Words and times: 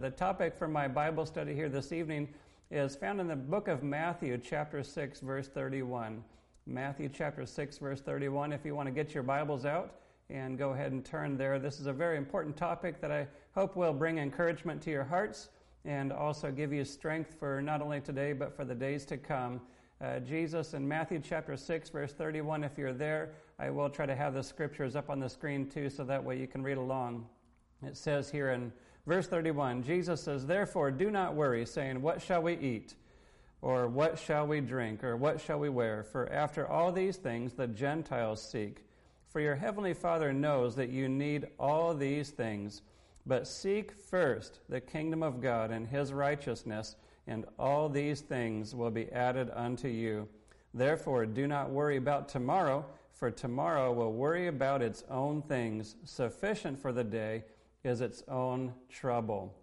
The 0.00 0.10
topic 0.10 0.56
for 0.56 0.68
my 0.68 0.86
Bible 0.86 1.26
study 1.26 1.54
here 1.54 1.68
this 1.68 1.90
evening 1.90 2.28
is 2.70 2.94
found 2.94 3.20
in 3.20 3.26
the 3.26 3.34
book 3.34 3.66
of 3.66 3.82
Matthew, 3.82 4.38
chapter 4.38 4.84
6, 4.84 5.18
verse 5.18 5.48
31. 5.48 6.22
Matthew, 6.66 7.08
chapter 7.12 7.44
6, 7.44 7.78
verse 7.78 8.00
31. 8.00 8.52
If 8.52 8.64
you 8.64 8.76
want 8.76 8.86
to 8.86 8.92
get 8.92 9.12
your 9.12 9.24
Bibles 9.24 9.64
out 9.64 9.96
and 10.30 10.56
go 10.56 10.70
ahead 10.70 10.92
and 10.92 11.04
turn 11.04 11.36
there, 11.36 11.58
this 11.58 11.80
is 11.80 11.86
a 11.86 11.92
very 11.92 12.16
important 12.16 12.56
topic 12.56 13.00
that 13.00 13.10
I 13.10 13.26
hope 13.56 13.74
will 13.74 13.92
bring 13.92 14.18
encouragement 14.18 14.80
to 14.82 14.90
your 14.90 15.02
hearts 15.02 15.48
and 15.84 16.12
also 16.12 16.52
give 16.52 16.72
you 16.72 16.84
strength 16.84 17.34
for 17.36 17.60
not 17.60 17.82
only 17.82 18.00
today, 18.00 18.32
but 18.32 18.54
for 18.54 18.64
the 18.64 18.76
days 18.76 19.04
to 19.06 19.16
come. 19.16 19.60
Uh, 20.00 20.20
Jesus 20.20 20.74
in 20.74 20.86
Matthew 20.86 21.20
chapter 21.20 21.56
6, 21.56 21.90
verse 21.90 22.12
31. 22.12 22.62
If 22.62 22.78
you're 22.78 22.92
there, 22.92 23.30
I 23.58 23.70
will 23.70 23.90
try 23.90 24.06
to 24.06 24.14
have 24.14 24.34
the 24.34 24.44
scriptures 24.44 24.94
up 24.94 25.10
on 25.10 25.18
the 25.18 25.28
screen 25.28 25.68
too, 25.68 25.90
so 25.90 26.04
that 26.04 26.22
way 26.22 26.38
you 26.38 26.46
can 26.46 26.62
read 26.62 26.76
along. 26.76 27.26
It 27.82 27.96
says 27.96 28.30
here 28.30 28.50
in 28.50 28.72
verse 29.08 29.26
31 29.26 29.82
Jesus 29.82 30.22
says, 30.22 30.46
Therefore, 30.46 30.90
do 30.90 31.10
not 31.10 31.34
worry, 31.34 31.64
saying, 31.64 32.02
What 32.02 32.20
shall 32.20 32.42
we 32.42 32.56
eat? 32.58 32.94
Or 33.60 33.88
what 33.88 34.18
shall 34.18 34.46
we 34.46 34.60
drink? 34.60 35.02
Or 35.02 35.16
what 35.16 35.40
shall 35.40 35.58
we 35.58 35.68
wear? 35.68 36.04
For 36.04 36.30
after 36.30 36.68
all 36.68 36.92
these 36.92 37.16
things 37.16 37.54
the 37.54 37.66
Gentiles 37.66 38.42
seek. 38.42 38.84
For 39.30 39.40
your 39.40 39.56
heavenly 39.56 39.94
Father 39.94 40.32
knows 40.32 40.76
that 40.76 40.90
you 40.90 41.08
need 41.08 41.48
all 41.58 41.94
these 41.94 42.30
things. 42.30 42.82
But 43.26 43.48
seek 43.48 43.92
first 43.92 44.60
the 44.68 44.80
kingdom 44.80 45.22
of 45.22 45.40
God 45.40 45.70
and 45.70 45.86
his 45.86 46.12
righteousness, 46.12 46.96
and 47.26 47.44
all 47.58 47.88
these 47.88 48.20
things 48.20 48.74
will 48.74 48.90
be 48.90 49.10
added 49.10 49.50
unto 49.54 49.88
you. 49.88 50.28
Therefore, 50.72 51.26
do 51.26 51.46
not 51.46 51.70
worry 51.70 51.96
about 51.96 52.28
tomorrow, 52.28 52.86
for 53.12 53.30
tomorrow 53.30 53.92
will 53.92 54.12
worry 54.12 54.46
about 54.46 54.80
its 54.80 55.02
own 55.10 55.42
things. 55.42 55.96
Sufficient 56.04 56.78
for 56.78 56.92
the 56.92 57.04
day 57.04 57.44
is 57.84 58.00
its 58.00 58.22
own 58.28 58.72
trouble. 58.90 59.54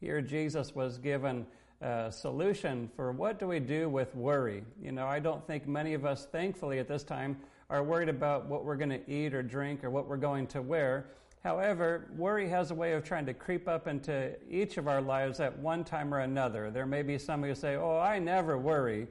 Here, 0.00 0.20
Jesus 0.20 0.74
was 0.74 0.98
given 0.98 1.46
a 1.80 2.10
solution 2.10 2.90
for 2.94 3.12
what 3.12 3.38
do 3.38 3.46
we 3.46 3.60
do 3.60 3.88
with 3.88 4.14
worry. 4.14 4.64
You 4.82 4.92
know, 4.92 5.06
I 5.06 5.18
don't 5.18 5.46
think 5.46 5.66
many 5.66 5.94
of 5.94 6.04
us, 6.04 6.26
thankfully, 6.30 6.78
at 6.78 6.88
this 6.88 7.02
time, 7.02 7.38
are 7.68 7.82
worried 7.82 8.08
about 8.08 8.46
what 8.46 8.64
we're 8.64 8.76
going 8.76 8.90
to 8.90 9.10
eat 9.10 9.34
or 9.34 9.42
drink 9.42 9.84
or 9.84 9.90
what 9.90 10.08
we're 10.08 10.16
going 10.16 10.46
to 10.48 10.62
wear. 10.62 11.06
However, 11.44 12.08
worry 12.16 12.48
has 12.48 12.70
a 12.70 12.74
way 12.74 12.92
of 12.92 13.04
trying 13.04 13.24
to 13.26 13.34
creep 13.34 13.66
up 13.66 13.86
into 13.86 14.34
each 14.50 14.76
of 14.76 14.88
our 14.88 15.00
lives 15.00 15.40
at 15.40 15.58
one 15.58 15.84
time 15.84 16.12
or 16.12 16.20
another. 16.20 16.70
There 16.70 16.84
may 16.84 17.02
be 17.02 17.16
some 17.16 17.42
who 17.42 17.54
say, 17.54 17.76
Oh, 17.76 17.98
I 17.98 18.18
never 18.18 18.58
worry. 18.58 19.06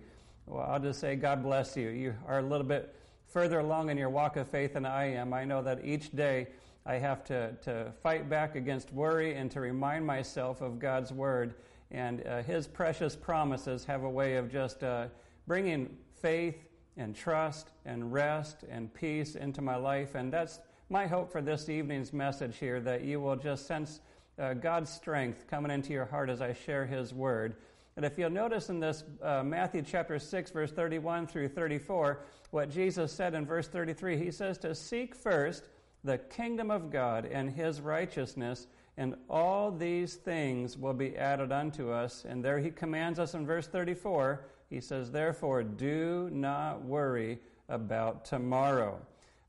Well, 0.45 0.65
I'll 0.67 0.79
just 0.79 0.99
say, 0.99 1.15
God 1.15 1.41
bless 1.41 1.75
you. 1.77 1.89
You 1.89 2.15
are 2.27 2.39
a 2.39 2.43
little 2.43 2.65
bit 2.65 2.95
further 3.27 3.59
along 3.59 3.89
in 3.89 3.97
your 3.97 4.09
walk 4.09 4.35
of 4.35 4.47
faith 4.47 4.73
than 4.73 4.85
I 4.85 5.13
am. 5.13 5.33
I 5.33 5.43
know 5.43 5.61
that 5.61 5.85
each 5.85 6.11
day 6.11 6.47
I 6.89 6.97
have 6.97 7.23
to, 7.25 7.55
to 7.65 7.93
fight 8.01 8.31
back 8.31 8.55
against 8.55 8.91
worry 8.91 9.35
and 9.35 9.51
to 9.51 9.59
remind 9.59 10.07
myself 10.07 10.59
of 10.59 10.79
God's 10.79 11.13
Word. 11.13 11.53
And 11.91 12.25
uh, 12.25 12.41
His 12.41 12.65
precious 12.65 13.15
promises 13.15 13.85
have 13.85 14.01
a 14.01 14.09
way 14.09 14.37
of 14.37 14.51
just 14.51 14.83
uh, 14.83 15.05
bringing 15.45 15.95
faith 16.19 16.57
and 16.97 17.15
trust 17.15 17.69
and 17.85 18.11
rest 18.11 18.63
and 18.71 18.91
peace 18.91 19.35
into 19.35 19.61
my 19.61 19.75
life. 19.75 20.15
And 20.15 20.33
that's 20.33 20.61
my 20.89 21.05
hope 21.05 21.31
for 21.31 21.43
this 21.43 21.69
evening's 21.69 22.11
message 22.11 22.57
here 22.57 22.79
that 22.81 23.03
you 23.03 23.21
will 23.21 23.35
just 23.35 23.67
sense 23.67 23.99
uh, 24.39 24.55
God's 24.55 24.89
strength 24.89 25.45
coming 25.47 25.69
into 25.69 25.93
your 25.93 26.05
heart 26.05 26.27
as 26.27 26.41
I 26.41 26.53
share 26.53 26.87
His 26.87 27.13
Word. 27.13 27.55
And 27.97 28.05
if 28.05 28.17
you'll 28.17 28.31
notice 28.31 28.69
in 28.69 28.79
this 28.79 29.03
uh, 29.21 29.43
Matthew 29.43 29.83
chapter 29.83 30.17
6, 30.17 30.49
verse 30.49 30.71
31 30.71 31.27
through 31.27 31.49
34, 31.49 32.25
what 32.49 32.71
Jesus 32.71 33.11
said 33.11 33.35
in 33.35 33.45
verse 33.45 33.67
33, 33.67 34.17
He 34.17 34.31
says 34.31 34.57
to 34.57 34.73
seek 34.73 35.13
first 35.13 35.65
the 36.03 36.17
kingdom 36.17 36.71
of 36.71 36.91
God 36.91 37.25
and 37.25 37.49
his 37.49 37.81
righteousness, 37.81 38.67
and 38.97 39.15
all 39.29 39.71
these 39.71 40.15
things 40.15 40.77
will 40.77 40.93
be 40.93 41.17
added 41.17 41.51
unto 41.51 41.91
us. 41.91 42.25
And 42.27 42.43
there 42.43 42.59
he 42.59 42.71
commands 42.71 43.19
us 43.19 43.33
in 43.33 43.45
verse 43.45 43.67
34, 43.67 44.45
he 44.69 44.81
says, 44.81 45.11
Therefore, 45.11 45.63
do 45.63 46.29
not 46.31 46.83
worry 46.83 47.39
about 47.69 48.25
tomorrow. 48.25 48.99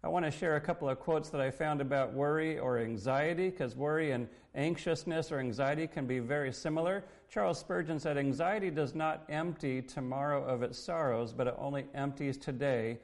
I 0.02 0.08
want 0.08 0.24
to 0.24 0.30
share 0.30 0.56
a 0.56 0.60
couple 0.60 0.88
of 0.88 0.98
quotes 0.98 1.28
that 1.28 1.42
I 1.42 1.50
found 1.50 1.80
about 1.80 2.14
worry 2.14 2.58
or 2.58 2.78
anxiety, 2.78 3.50
because 3.50 3.76
worry 3.76 4.12
and 4.12 4.28
anxiousness 4.54 5.30
or 5.30 5.38
anxiety 5.38 5.86
can 5.86 6.06
be 6.06 6.20
very 6.20 6.52
similar. 6.52 7.04
Charles 7.28 7.58
Spurgeon 7.58 7.98
said, 7.98 8.16
Anxiety 8.16 8.70
does 8.70 8.94
not 8.94 9.24
empty 9.28 9.82
tomorrow 9.82 10.42
of 10.42 10.62
its 10.62 10.78
sorrows, 10.78 11.32
but 11.32 11.46
it 11.46 11.54
only 11.58 11.86
empties 11.94 12.38
today 12.38 12.98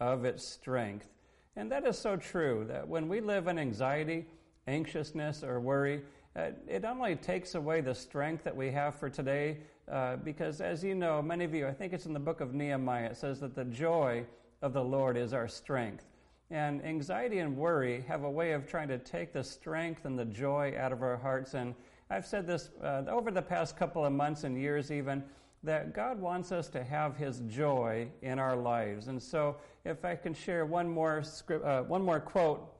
of 0.00 0.24
its 0.24 0.44
strength. 0.44 1.06
And 1.56 1.70
that 1.72 1.86
is 1.86 1.98
so 1.98 2.16
true 2.16 2.64
that 2.68 2.86
when 2.86 3.08
we 3.08 3.20
live 3.20 3.48
in 3.48 3.58
anxiety, 3.58 4.26
anxiousness, 4.66 5.42
or 5.42 5.60
worry, 5.60 6.02
uh, 6.36 6.50
it 6.68 6.82
not 6.82 6.96
only 6.96 7.16
takes 7.16 7.54
away 7.54 7.80
the 7.80 7.94
strength 7.94 8.44
that 8.44 8.56
we 8.56 8.70
have 8.70 8.94
for 8.94 9.10
today, 9.10 9.58
uh, 9.90 10.16
because 10.16 10.60
as 10.60 10.84
you 10.84 10.94
know, 10.94 11.20
many 11.20 11.44
of 11.44 11.52
you, 11.52 11.66
I 11.66 11.72
think 11.72 11.92
it's 11.92 12.06
in 12.06 12.12
the 12.12 12.20
book 12.20 12.40
of 12.40 12.54
Nehemiah, 12.54 13.06
it 13.06 13.16
says 13.16 13.40
that 13.40 13.56
the 13.56 13.64
joy 13.64 14.24
of 14.62 14.72
the 14.72 14.84
Lord 14.84 15.16
is 15.16 15.32
our 15.32 15.48
strength. 15.48 16.04
And 16.50 16.84
anxiety 16.84 17.38
and 17.38 17.56
worry 17.56 18.04
have 18.08 18.24
a 18.24 18.30
way 18.30 18.52
of 18.52 18.66
trying 18.68 18.88
to 18.88 18.98
take 18.98 19.32
the 19.32 19.42
strength 19.42 20.04
and 20.04 20.18
the 20.18 20.24
joy 20.24 20.74
out 20.78 20.92
of 20.92 21.02
our 21.02 21.16
hearts. 21.16 21.54
And 21.54 21.74
I've 22.10 22.26
said 22.26 22.46
this 22.46 22.70
uh, 22.82 23.04
over 23.08 23.30
the 23.30 23.42
past 23.42 23.76
couple 23.76 24.04
of 24.04 24.12
months 24.12 24.44
and 24.44 24.56
years, 24.56 24.90
even 24.90 25.22
that 25.62 25.94
God 25.94 26.20
wants 26.20 26.52
us 26.52 26.68
to 26.70 26.82
have 26.82 27.16
His 27.16 27.40
joy 27.48 28.08
in 28.22 28.38
our 28.38 28.56
lives. 28.56 29.08
And 29.08 29.22
so, 29.22 29.56
if 29.84 30.04
I 30.04 30.16
can 30.16 30.34
share 30.34 30.64
one 30.66 30.88
more 30.88 31.22
script, 31.22 31.64
uh, 31.64 31.82
one 31.82 32.02
more 32.02 32.20
quote. 32.20 32.76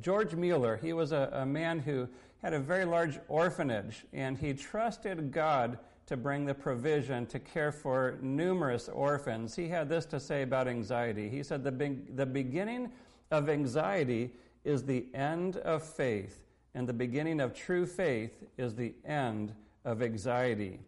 George 0.00 0.34
Mueller, 0.34 0.76
he 0.76 0.92
was 0.92 1.12
a, 1.12 1.28
a 1.32 1.46
man 1.46 1.78
who 1.78 2.08
had 2.42 2.54
a 2.54 2.58
very 2.58 2.84
large 2.84 3.18
orphanage, 3.28 4.04
and 4.12 4.38
he 4.38 4.54
trusted 4.54 5.30
God 5.30 5.78
to 6.06 6.16
bring 6.16 6.44
the 6.44 6.54
provision 6.54 7.26
to 7.26 7.38
care 7.38 7.70
for 7.70 8.18
numerous 8.20 8.88
orphans. 8.88 9.54
He 9.54 9.68
had 9.68 9.88
this 9.88 10.04
to 10.06 10.18
say 10.18 10.42
about 10.42 10.66
anxiety. 10.66 11.28
He 11.28 11.42
said, 11.42 11.62
The, 11.62 11.72
be- 11.72 12.00
the 12.14 12.26
beginning 12.26 12.90
of 13.30 13.48
anxiety 13.48 14.30
is 14.64 14.82
the 14.84 15.06
end 15.14 15.56
of 15.58 15.82
faith, 15.82 16.44
and 16.74 16.88
the 16.88 16.92
beginning 16.92 17.40
of 17.40 17.54
true 17.54 17.86
faith 17.86 18.42
is 18.58 18.74
the 18.74 18.94
end 19.04 19.54
of 19.84 20.02
anxiety. 20.02 20.80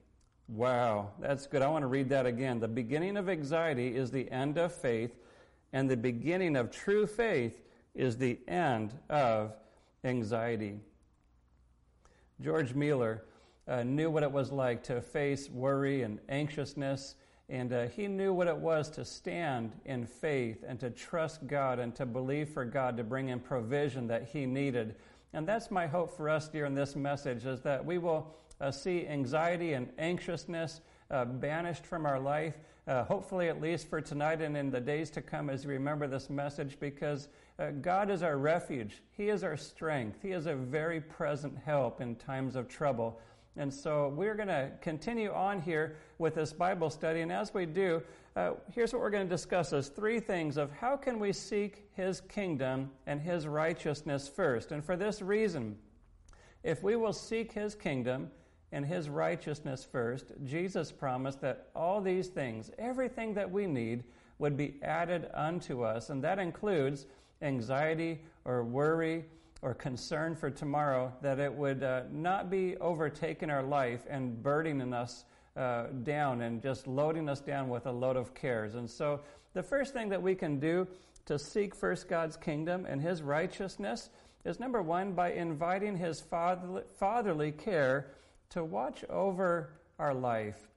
Wow, 0.49 1.13
that's 1.21 1.47
good. 1.47 1.63
I 1.63 1.69
want 1.69 1.83
to 1.83 1.87
read 1.87 2.11
that 2.11 2.27
again. 2.27 2.61
The 2.61 2.69
beginning 2.69 3.17
of 3.17 3.29
anxiety 3.29 3.97
is 3.97 4.11
the 4.11 4.31
end 4.31 4.59
of 4.59 4.75
faith, 4.75 5.17
and 5.73 5.91
the 5.91 5.97
beginning 5.97 6.55
of 6.55 6.71
true 6.71 7.07
faith 7.07 7.63
is 7.95 8.19
the 8.19 8.39
end 8.47 8.93
of 9.09 9.55
anxiety. 10.05 10.81
George 12.43 12.75
Mueller 12.75 13.25
uh, 13.67 13.85
knew 13.85 14.11
what 14.11 14.23
it 14.23 14.31
was 14.31 14.53
like 14.53 14.83
to 14.85 15.01
face 15.01 15.49
worry 15.49 16.03
and 16.03 16.19
anxiousness, 16.29 17.15
and 17.49 17.73
uh, 17.73 17.87
he 17.87 18.07
knew 18.07 18.35
what 18.35 18.47
it 18.47 18.57
was 18.57 18.91
to 18.91 19.05
stand 19.05 19.73
in 19.87 20.05
faith 20.05 20.63
and 20.67 20.79
to 20.81 20.91
trust 20.91 21.47
God 21.47 21.79
and 21.79 21.95
to 21.95 22.05
believe 22.05 22.51
for 22.51 22.67
God 22.67 22.99
to 22.99 23.05
bring 23.05 23.31
in 23.31 23.41
provision 23.41 24.07
that 24.09 24.29
he 24.31 24.45
needed. 24.45 24.97
And 25.33 25.49
that's 25.49 25.71
my 25.71 25.87
hope 25.87 26.15
for 26.15 26.29
us 26.29 26.49
during 26.49 26.75
this 26.75 26.95
message 26.95 27.47
is 27.47 27.61
that 27.63 27.85
we 27.85 27.97
will 27.97 28.35
uh, 28.61 28.71
see 28.71 29.07
anxiety 29.07 29.73
and 29.73 29.89
anxiousness 29.99 30.81
uh, 31.11 31.25
banished 31.25 31.87
from 31.87 32.07
our 32.07 32.19
life, 32.19 32.55
uh, 32.87 33.05
hopefully, 33.05 33.49
at 33.49 33.61
least 33.61 33.89
for 33.89 34.01
tonight 34.01 34.41
and 34.41 34.57
in 34.57 34.71
the 34.71 34.81
days 34.81 35.11
to 35.11 35.23
come 35.23 35.49
as 35.49 35.67
we 35.67 35.75
remember 35.75 36.07
this 36.07 36.29
message, 36.29 36.79
because 36.81 37.29
uh, 37.59 37.71
God 37.71 38.11
is 38.11 38.23
our 38.23 38.37
refuge. 38.37 39.03
He 39.13 39.29
is 39.29 39.45
our 39.45 39.57
strength. 39.57 40.19
He 40.23 40.33
is 40.33 40.47
a 40.47 40.55
very 40.55 41.01
present 41.01 41.57
help 41.65 42.01
in 42.01 42.17
times 42.17 42.57
of 42.57 42.69
trouble. 42.69 43.21
And 43.57 43.73
so 43.73 44.09
we're 44.09 44.35
going 44.35 44.49
to 44.49 44.71
continue 44.81 45.33
on 45.33 45.63
here 45.63 45.97
with 46.19 46.35
this 46.35 46.53
Bible 46.53 46.91
study. 46.91 47.21
And 47.21 47.31
as 47.31 47.55
we 47.55 47.67
do, 47.67 48.03
uh, 48.35 48.55
here's 48.73 48.93
what 48.93 49.01
we're 49.01 49.11
going 49.11 49.29
to 49.29 49.35
discuss 49.35 49.73
is 49.73 49.89
three 49.89 50.19
things 50.19 50.57
of 50.57 50.73
how 50.73 50.97
can 50.97 51.21
we 51.21 51.33
seek 51.33 51.89
His 51.95 52.21
kingdom 52.21 52.91
and 53.07 53.21
His 53.21 53.47
righteousness 53.47 54.27
first. 54.27 54.73
And 54.73 54.85
for 54.85 54.97
this 54.97 55.23
reason, 55.23 55.77
if 56.65 56.83
we 56.83 56.97
will 56.97 57.13
seek 57.13 57.53
His 57.53 57.77
kingdom 57.77 58.31
and 58.75 58.85
his 58.85 59.09
righteousness 59.09 59.87
first, 59.91 60.33
Jesus 60.43 60.91
promised 60.91 61.41
that 61.43 61.69
all 61.77 62.01
these 62.01 62.27
things, 62.27 62.73
everything 62.77 63.35
that 63.35 63.49
we 63.49 63.69
need, 63.69 64.03
would 64.41 64.57
be 64.57 64.75
added 64.83 65.31
unto 65.33 65.85
us. 65.85 66.11
And 66.11 66.25
that 66.25 66.41
includes 66.41 67.07
anxiety 67.41 68.21
or 68.45 68.65
worry 68.65 69.27
or 69.63 69.75
concern 69.75 70.35
for 70.35 70.51
tomorrow, 70.51 71.13
that 71.23 71.39
it 71.39 71.55
would 71.55 71.85
uh, 71.85 72.03
not 72.11 72.51
be 72.51 72.77
overtaking 72.79 73.49
our 73.49 73.63
life 73.63 74.03
and 74.11 74.43
burdening 74.43 74.93
us 74.93 75.25
uh, 75.57 75.85
down 76.03 76.43
and 76.43 76.61
just 76.61 76.89
loading 76.89 77.29
us 77.29 77.41
down 77.41 77.69
with 77.69 77.87
a 77.87 77.93
load 77.93 78.17
of 78.17 78.35
cares. 78.35 78.75
And 78.75 78.91
so, 78.91 79.21
the 79.53 79.63
first 79.63 79.93
thing 79.93 80.09
that 80.09 80.21
we 80.21 80.35
can 80.35 80.59
do 80.59 80.89
to 81.27 81.39
seek 81.39 81.77
first 81.77 82.09
God's 82.09 82.37
kingdom 82.37 82.87
and 82.87 83.01
His 83.01 83.23
righteousness 83.23 84.11
is 84.45 84.59
number 84.59 84.83
one, 84.83 85.13
by 85.13 85.31
inviting 85.31 85.97
His 85.97 86.21
fatherly, 86.21 86.83
fatherly 86.99 87.53
care 87.53 88.09
to 88.51 88.65
watch 88.65 89.05
over 89.11 89.71
our 89.99 90.15
life. 90.15 90.69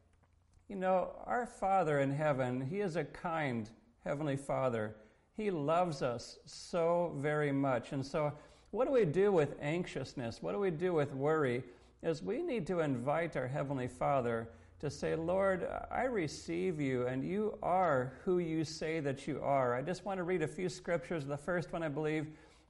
You 0.67 0.75
know, 0.75 1.11
our 1.25 1.45
Father 1.45 1.99
in 1.99 2.11
heaven, 2.11 2.61
He 2.61 2.81
is 2.81 2.95
a 2.95 3.05
kind 3.05 3.69
Heavenly 4.03 4.37
Father. 4.37 4.95
He 5.35 5.51
loves 5.51 6.01
us 6.01 6.39
so 6.45 7.13
very 7.17 7.51
much. 7.51 7.91
And 7.91 8.05
so, 8.05 8.33
what 8.71 8.85
do 8.85 8.91
we 8.91 9.05
do 9.05 9.31
with 9.31 9.55
anxiousness? 9.61 10.41
What 10.41 10.53
do 10.53 10.59
we 10.59 10.71
do 10.71 10.93
with 10.93 11.13
worry? 11.13 11.63
is 12.03 12.21
we 12.21 12.41
need 12.41 12.67
to 12.67 12.79
invite 12.79 13.35
our 13.35 13.47
Heavenly 13.47 13.87
Father 13.87 14.47
to 14.79 14.89
say, 14.89 15.15
Lord, 15.15 15.67
I 15.89 16.03
receive 16.03 16.79
you, 16.79 17.07
and 17.07 17.23
you 17.23 17.57
are 17.63 18.13
who 18.23 18.37
you 18.37 18.63
say 18.63 18.99
that 18.99 19.27
you 19.27 19.41
are. 19.41 19.73
I 19.73 19.81
just 19.81 20.05
want 20.05 20.17
to 20.17 20.23
read 20.23 20.43
a 20.43 20.47
few 20.47 20.69
scriptures. 20.69 21.25
The 21.25 21.37
first 21.37 21.73
one, 21.73 21.81
I 21.81 21.87
believe, 21.87 22.27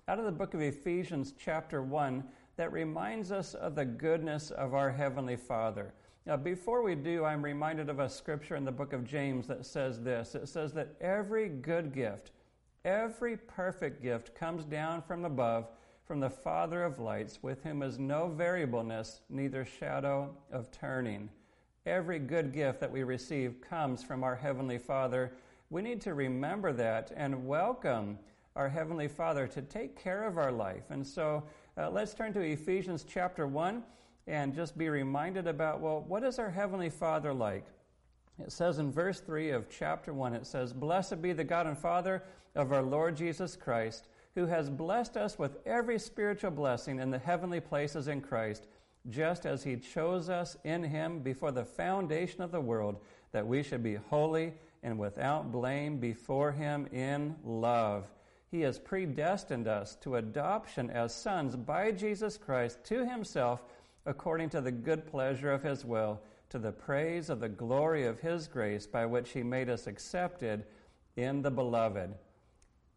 out 0.07 0.17
of 0.17 0.25
the 0.25 0.31
book 0.31 0.53
of 0.53 0.61
Ephesians, 0.61 1.33
chapter 1.37 1.81
1, 1.81 2.23
that 2.57 2.73
reminds 2.73 3.31
us 3.31 3.53
of 3.53 3.75
the 3.75 3.85
goodness 3.85 4.51
of 4.51 4.73
our 4.73 4.91
Heavenly 4.91 5.35
Father. 5.35 5.93
Now, 6.25 6.35
before 6.35 6.81
we 6.81 6.95
do, 6.95 7.23
I'm 7.23 7.45
reminded 7.45 7.87
of 7.87 7.99
a 7.99 8.09
scripture 8.09 8.55
in 8.55 8.65
the 8.65 8.71
book 8.71 8.91
of 8.93 9.05
James 9.05 9.47
that 9.47 9.65
says 9.65 10.01
this 10.01 10.35
it 10.35 10.49
says 10.49 10.73
that 10.73 10.95
every 10.99 11.47
good 11.47 11.93
gift, 11.93 12.31
every 12.83 13.37
perfect 13.37 14.01
gift 14.01 14.35
comes 14.35 14.65
down 14.65 15.03
from 15.03 15.23
above, 15.23 15.69
from 16.03 16.19
the 16.19 16.29
Father 16.29 16.83
of 16.83 16.99
lights, 16.99 17.39
with 17.41 17.63
whom 17.63 17.83
is 17.83 17.99
no 17.99 18.27
variableness, 18.27 19.21
neither 19.29 19.63
shadow 19.63 20.35
of 20.51 20.71
turning. 20.71 21.29
Every 21.85 22.19
good 22.19 22.51
gift 22.51 22.81
that 22.81 22.91
we 22.91 23.03
receive 23.03 23.61
comes 23.61 24.03
from 24.03 24.23
our 24.23 24.35
Heavenly 24.35 24.79
Father. 24.79 25.31
We 25.69 25.81
need 25.81 26.01
to 26.01 26.13
remember 26.15 26.73
that 26.73 27.11
and 27.15 27.45
welcome 27.47 28.17
our 28.55 28.67
Heavenly 28.67 29.07
Father 29.07 29.47
to 29.47 29.61
take 29.61 30.01
care 30.01 30.23
of 30.23 30.37
our 30.37 30.51
life. 30.51 30.83
And 30.89 31.05
so 31.05 31.43
uh, 31.77 31.89
let's 31.89 32.13
turn 32.13 32.33
to 32.33 32.41
Ephesians 32.41 33.05
chapter 33.07 33.45
1 33.45 33.83
and 34.25 34.55
just 34.55 34.77
be 34.77 34.89
reminded 34.89 35.47
about 35.47 35.79
well, 35.79 36.03
what 36.07 36.23
is 36.23 36.39
our 36.39 36.49
Heavenly 36.49 36.89
Father 36.89 37.33
like? 37.33 37.65
It 38.39 38.51
says 38.51 38.79
in 38.79 38.91
verse 38.91 39.19
3 39.19 39.51
of 39.51 39.69
chapter 39.69 40.13
1, 40.13 40.33
it 40.33 40.45
says, 40.45 40.73
Blessed 40.73 41.21
be 41.21 41.33
the 41.33 41.43
God 41.43 41.67
and 41.67 41.77
Father 41.77 42.23
of 42.55 42.71
our 42.71 42.83
Lord 42.83 43.15
Jesus 43.15 43.55
Christ, 43.55 44.07
who 44.35 44.45
has 44.45 44.69
blessed 44.69 45.17
us 45.17 45.39
with 45.39 45.57
every 45.65 45.97
spiritual 45.97 46.51
blessing 46.51 46.99
in 46.99 47.09
the 47.09 47.19
heavenly 47.19 47.59
places 47.59 48.07
in 48.07 48.21
Christ 48.21 48.67
just 49.09 49.45
as 49.45 49.63
he 49.63 49.77
chose 49.77 50.29
us 50.29 50.57
in 50.63 50.83
him 50.83 51.19
before 51.19 51.51
the 51.51 51.65
foundation 51.65 52.41
of 52.41 52.51
the 52.51 52.59
world, 52.61 52.97
that 53.31 53.47
we 53.47 53.63
should 53.63 53.83
be 53.83 53.95
holy 53.95 54.53
and 54.83 54.99
without 54.99 55.51
blame 55.51 55.97
before 55.97 56.51
him 56.51 56.87
in 56.91 57.35
love. 57.43 58.05
He 58.49 58.61
has 58.61 58.79
predestined 58.79 59.67
us 59.67 59.95
to 60.01 60.15
adoption 60.15 60.89
as 60.89 61.13
sons 61.13 61.55
by 61.55 61.91
Jesus 61.91 62.37
Christ 62.37 62.83
to 62.85 63.05
himself 63.05 63.63
according 64.05 64.49
to 64.49 64.61
the 64.61 64.71
good 64.71 65.05
pleasure 65.05 65.51
of 65.51 65.61
his 65.61 65.83
will, 65.83 66.21
to 66.49 66.57
the 66.57 66.71
praise 66.71 67.29
of 67.29 67.41
the 67.41 67.49
glory 67.49 68.05
of 68.05 68.21
his 68.21 68.47
grace 68.47 68.87
by 68.87 69.05
which 69.05 69.31
he 69.31 69.43
made 69.43 69.69
us 69.69 69.85
accepted 69.85 70.63
in 71.17 71.41
the 71.41 71.51
beloved. 71.51 72.13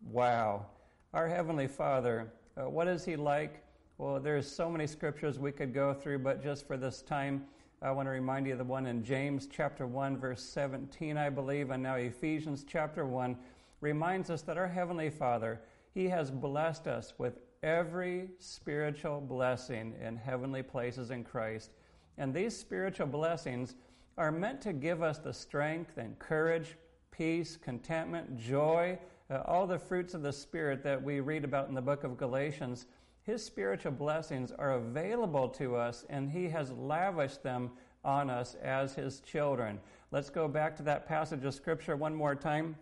Wow. 0.02 0.66
Our 1.12 1.28
Heavenly 1.28 1.66
Father, 1.66 2.32
uh, 2.56 2.70
what 2.70 2.86
is 2.86 3.04
he 3.04 3.16
like? 3.16 3.64
Well, 3.98 4.20
there's 4.20 4.50
so 4.50 4.70
many 4.70 4.86
scriptures 4.86 5.38
we 5.38 5.50
could 5.50 5.74
go 5.74 5.92
through, 5.92 6.20
but 6.20 6.42
just 6.42 6.66
for 6.66 6.76
this 6.76 7.02
time, 7.02 7.44
I 7.82 7.90
want 7.90 8.06
to 8.06 8.10
remind 8.10 8.46
you 8.46 8.52
of 8.52 8.58
the 8.58 8.64
one 8.64 8.86
in 8.86 9.02
James 9.02 9.48
chapter 9.50 9.86
1, 9.86 10.16
verse 10.16 10.42
17, 10.42 11.16
I 11.16 11.28
believe, 11.28 11.70
and 11.70 11.82
now 11.82 11.96
Ephesians 11.96 12.64
chapter 12.66 13.04
1 13.04 13.36
reminds 13.80 14.30
us 14.30 14.42
that 14.42 14.58
our 14.58 14.68
Heavenly 14.68 15.10
Father, 15.10 15.60
He 15.92 16.08
has 16.08 16.30
blessed 16.30 16.86
us 16.86 17.14
with 17.18 17.38
every 17.62 18.30
spiritual 18.38 19.20
blessing 19.20 19.94
in 20.02 20.16
heavenly 20.16 20.62
places 20.62 21.10
in 21.10 21.24
Christ. 21.24 21.70
And 22.18 22.32
these 22.32 22.56
spiritual 22.56 23.06
blessings 23.06 23.74
are 24.16 24.32
meant 24.32 24.60
to 24.62 24.72
give 24.72 25.02
us 25.02 25.18
the 25.18 25.32
strength 25.32 25.98
and 25.98 26.18
courage, 26.18 26.76
peace, 27.10 27.56
contentment, 27.56 28.38
joy, 28.38 28.98
uh, 29.30 29.42
all 29.46 29.66
the 29.66 29.78
fruits 29.78 30.14
of 30.14 30.22
the 30.22 30.32
Spirit 30.32 30.82
that 30.82 31.02
we 31.02 31.20
read 31.20 31.44
about 31.44 31.68
in 31.68 31.74
the 31.74 31.82
book 31.82 32.04
of 32.04 32.16
Galatians 32.16 32.86
his 33.22 33.44
spiritual 33.44 33.92
blessings 33.92 34.50
are 34.50 34.72
available 34.72 35.48
to 35.50 35.76
us, 35.76 36.04
and 36.08 36.30
He 36.30 36.48
has 36.48 36.72
lavished 36.72 37.42
them 37.42 37.70
on 38.04 38.30
us 38.30 38.56
as 38.62 38.94
His 38.94 39.20
children. 39.20 39.78
Let's 40.10 40.30
go 40.30 40.48
back 40.48 40.74
to 40.76 40.82
that 40.84 41.06
passage 41.06 41.44
of 41.44 41.54
Scripture 41.54 41.96
one 41.96 42.14
more 42.14 42.34
time. 42.34 42.76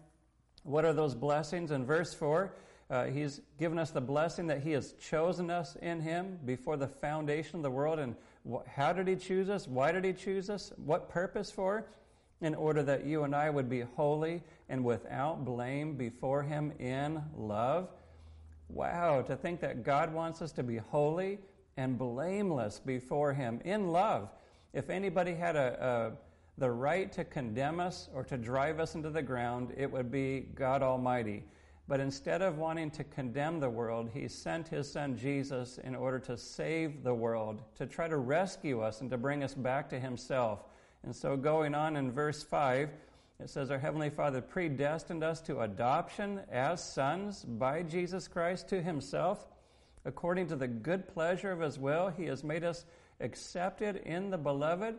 What 0.69 0.85
are 0.85 0.93
those 0.93 1.15
blessings? 1.15 1.71
In 1.71 1.87
verse 1.87 2.13
4, 2.13 2.53
uh, 2.91 3.05
He's 3.07 3.41
given 3.59 3.79
us 3.79 3.91
the 3.91 4.03
blessing 4.03 4.49
that 4.49 4.61
He 4.61 4.73
has 4.73 4.93
chosen 5.01 5.51
us 5.51 5.77
in 5.81 6.01
Him 6.01 6.39
before 6.45 6.77
the 6.77 6.87
foundation 6.87 7.57
of 7.57 7.63
the 7.63 7.71
world. 7.71 7.99
And 7.99 8.15
wh- 8.47 8.69
how 8.69 8.93
did 8.93 9.09
He 9.09 9.17
choose 9.17 9.49
us? 9.49 9.67
Why 9.67 9.93
did 9.93 10.05
He 10.05 10.13
choose 10.13 10.51
us? 10.51 10.71
What 10.85 11.09
purpose 11.09 11.51
for? 11.51 11.87
In 12.43 12.55
order 12.55 12.83
that 12.83 13.07
you 13.07 13.25
and 13.25 13.35
I 13.35 13.49
would 13.49 13.71
be 13.71 13.81
holy 13.81 14.43
and 14.69 14.85
without 14.85 15.43
blame 15.43 15.97
before 15.97 16.43
Him 16.43 16.73
in 16.79 17.23
love. 17.35 17.89
Wow, 18.69 19.23
to 19.23 19.37
think 19.37 19.61
that 19.61 19.85
God 19.85 20.13
wants 20.13 20.43
us 20.43 20.53
to 20.53 20.63
be 20.63 20.77
holy 20.77 21.39
and 21.79 21.97
blameless 21.97 22.79
before 22.79 23.33
Him 23.33 23.63
in 23.65 23.89
love. 23.89 24.29
If 24.75 24.91
anybody 24.91 25.35
had 25.35 25.57
a, 25.57 26.13
a, 26.13 26.28
the 26.59 26.71
right 26.71 27.11
to 27.13 27.25
condemn 27.25 27.81
us 27.81 28.09
or 28.15 28.25
to 28.25 28.37
drive 28.37 28.81
us 28.81 28.95
into 28.95 29.11
the 29.11 29.23
ground, 29.23 29.73
it 29.77 29.91
would 29.91 30.11
be 30.11 30.47
God 30.55 30.83
Almighty. 30.83 31.45
But 31.87 32.01
instead 32.01 32.43
of 32.43 32.59
wanting 32.59 32.91
to 32.93 33.05
condemn 33.05 33.61
the 33.61 33.71
world, 33.71 34.11
He 34.13 34.29
sent 34.29 34.69
His 34.69 34.91
Son 34.93 35.17
Jesus 35.17 35.79
in 35.79 35.95
order 35.95 36.19
to 36.21 36.37
save 36.37 37.03
the 37.03 37.15
world, 37.15 37.63
to 37.77 37.87
try 37.87 38.09
to 38.09 38.19
rescue 38.19 38.83
us 38.83 39.01
and 39.01 39.09
to 39.11 39.17
bring 39.17 39.43
us 39.43 39.55
back 39.55 39.89
to 39.91 40.01
Himself. 40.01 40.61
And 41.03 41.17
so, 41.17 41.37
going 41.37 41.75
on 41.75 41.97
in 41.97 42.13
verse 42.13 42.43
5, 42.43 42.91
it 43.41 43.49
says, 43.49 43.71
Our 43.71 43.79
Heavenly 43.79 44.11
Father 44.11 44.43
predestined 44.43 45.23
us 45.23 45.41
to 45.43 45.61
adoption 45.61 46.41
as 46.51 46.83
sons 46.83 47.45
by 47.45 47.85
Jesus 47.85 48.29
Christ 48.29 48.69
to 48.69 48.83
Himself. 48.83 49.47
According 50.05 50.49
to 50.49 50.57
the 50.57 50.69
good 50.69 51.09
pleasure 51.09 51.53
of 51.53 51.61
His 51.61 51.79
will, 51.79 52.09
He 52.09 52.25
has 52.27 52.45
made 52.45 52.65
us 52.65 52.85
accepted 53.21 53.97
in 54.05 54.31
the 54.31 54.39
Beloved. 54.39 54.97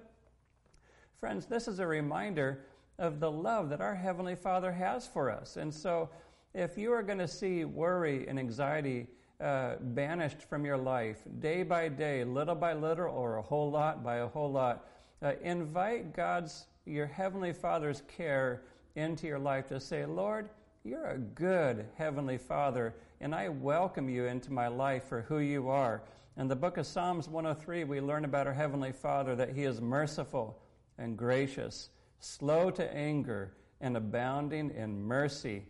Friends, 1.20 1.48
this 1.48 1.68
is 1.68 1.80
a 1.80 1.86
reminder 1.86 2.62
of 2.98 3.20
the 3.20 3.30
love 3.30 3.68
that 3.72 3.82
our 3.82 3.94
Heavenly 3.94 4.36
Father 4.36 4.72
has 4.72 5.06
for 5.06 5.30
us. 5.30 5.58
And 5.58 5.74
so, 5.74 6.10
if 6.54 6.78
you 6.78 6.94
are 6.94 7.04
going 7.04 7.18
to 7.18 7.28
see 7.28 7.66
worry 7.66 8.26
and 8.30 8.40
anxiety 8.40 9.06
uh, 9.42 9.76
banished 9.82 10.42
from 10.44 10.64
your 10.64 10.78
life 10.78 11.18
day 11.40 11.64
by 11.64 11.90
day, 11.90 12.24
little 12.24 12.56
by 12.56 12.72
little, 12.72 13.10
or 13.10 13.36
a 13.36 13.42
whole 13.42 13.70
lot 13.70 14.02
by 14.02 14.18
a 14.18 14.28
whole 14.30 14.50
lot, 14.50 14.88
uh, 15.22 15.34
invite 15.44 16.16
God's 16.16 16.68
your 16.86 17.08
Heavenly 17.08 17.52
Father's 17.52 18.02
care 18.08 18.62
into 18.96 19.28
your 19.28 19.40
life 19.40 19.68
to 19.68 19.80
say, 19.82 20.06
Lord, 20.06 20.50
you're 20.86 21.08
a 21.08 21.18
good 21.18 21.86
Heavenly 21.98 22.38
Father, 22.38 22.96
and 23.20 23.36
I 23.36 23.50
welcome 23.50 24.08
you 24.08 24.24
into 24.24 24.54
my 24.54 24.70
life 24.70 25.04
for 25.04 25.24
who 25.24 25.40
you 25.40 25.68
are. 25.68 26.02
In 26.38 26.48
the 26.48 26.56
book 26.56 26.78
of 26.78 26.88
Psalms 26.88 27.28
103, 27.28 27.84
we 27.84 28.00
learn 28.00 28.24
about 28.24 28.48
our 28.48 28.54
Heavenly 28.54 28.94
Father 28.94 29.36
that 29.36 29.54
He 29.54 29.66
is 29.66 29.82
merciful 29.82 30.58
and 31.00 31.18
gracious, 31.18 31.90
slow 32.20 32.70
to 32.72 32.96
anger, 32.96 33.54
and 33.82 33.98
abounding 33.98 34.70
in 34.72 35.02
mercy. 35.02 35.64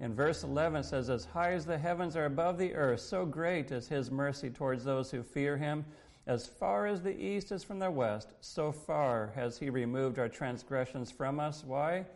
In 0.00 0.14
verse 0.14 0.42
11 0.42 0.82
says, 0.82 1.08
As 1.08 1.24
high 1.24 1.52
as 1.52 1.64
the 1.64 1.78
heavens 1.78 2.16
are 2.16 2.24
above 2.26 2.58
the 2.58 2.74
earth, 2.74 3.00
so 3.00 3.24
great 3.24 3.70
is 3.70 3.86
His 3.88 4.10
mercy 4.10 4.50
towards 4.50 4.84
those 4.84 5.10
who 5.10 5.22
fear 5.22 5.56
Him. 5.56 5.84
As 6.26 6.46
far 6.46 6.86
as 6.86 7.02
the 7.02 7.16
east 7.16 7.50
is 7.50 7.64
from 7.64 7.78
the 7.78 7.90
west, 7.90 8.32
so 8.40 8.70
far 8.70 9.32
has 9.34 9.58
he 9.58 9.70
removed 9.70 10.18
our 10.18 10.28
transgressions 10.28 11.10
from 11.10 11.40
us. 11.40 11.64
Why? 11.64 12.06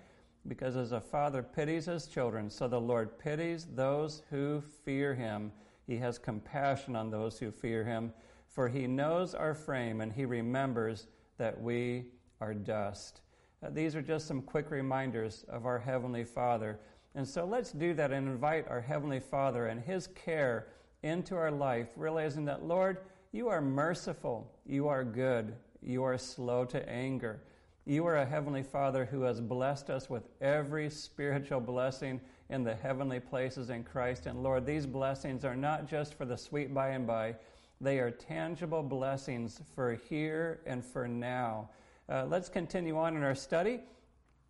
Because 0.47 0.77
as 0.77 0.93
a 0.93 1.01
father 1.01 1.43
pities 1.43 1.87
his 1.87 2.07
children, 2.07 2.49
so 2.49 2.69
the 2.69 2.81
Lord 2.81 3.19
pities 3.19 3.67
those 3.75 4.23
who 4.31 4.63
fear 4.85 5.13
him. 5.13 5.51
He 5.89 5.97
has 5.97 6.19
compassion 6.19 6.95
on 6.95 7.11
those 7.11 7.39
who 7.39 7.51
fear 7.51 7.83
him, 7.85 8.13
for 8.47 8.69
he 8.69 8.87
knows 8.87 9.35
our 9.35 9.55
frame 9.55 10.01
and 10.01 10.13
he 10.13 10.25
remembers 10.25 11.09
that 11.37 11.61
we 11.61 12.07
are 12.41 12.55
dust. 12.55 13.21
Uh, 13.63 13.71
these 13.71 13.97
are 13.97 14.03
just 14.03 14.27
some 14.27 14.43
quick 14.43 14.71
reminders 14.71 15.45
of 15.49 15.67
our 15.67 15.79
Heavenly 15.79 16.25
Father. 16.25 16.79
And 17.15 17.27
so 17.27 17.45
let's 17.45 17.73
do 17.73 17.95
that 17.95 18.13
and 18.13 18.29
invite 18.29 18.69
our 18.69 18.81
Heavenly 18.81 19.21
Father 19.21 19.67
and 19.67 19.81
His 19.81 20.09
care 20.09 20.69
into 21.03 21.35
our 21.35 21.51
life, 21.51 21.89
realizing 21.97 22.45
that, 22.47 22.65
Lord, 22.65 22.99
you 23.33 23.49
are 23.49 23.61
merciful. 23.61 24.53
You 24.67 24.89
are 24.89 25.05
good. 25.05 25.55
You 25.83 26.05
are 26.05 26.19
slow 26.19 26.65
to 26.67 26.89
anger. 26.89 27.41
You 27.85 28.05
are 28.07 28.17
a 28.17 28.27
Heavenly 28.27 28.63
Father 28.63 29.05
who 29.05 29.23
has 29.23 29.41
blessed 29.41 29.91
us 29.91 30.11
with 30.11 30.29
every 30.41 30.91
spiritual 30.91 31.61
blessing 31.61 32.21
in 32.51 32.65
the 32.65 32.75
heavenly 32.75 33.21
places 33.21 33.71
in 33.71 33.85
Christ. 33.85 34.27
And 34.27 34.43
Lord, 34.43 34.67
these 34.67 34.87
blessings 34.87 35.45
are 35.45 35.57
not 35.57 35.89
just 35.89 36.15
for 36.15 36.25
the 36.25 36.37
sweet 36.37 36.75
by 36.75 36.89
and 36.89 37.07
by, 37.07 37.37
they 37.81 37.99
are 37.99 38.11
tangible 38.11 38.83
blessings 38.83 39.61
for 39.75 39.95
here 39.95 40.61
and 40.67 40.85
for 40.85 41.07
now. 41.07 41.69
Uh, 42.09 42.25
let's 42.29 42.49
continue 42.49 42.97
on 42.97 43.17
in 43.17 43.23
our 43.23 43.35
study. 43.35 43.81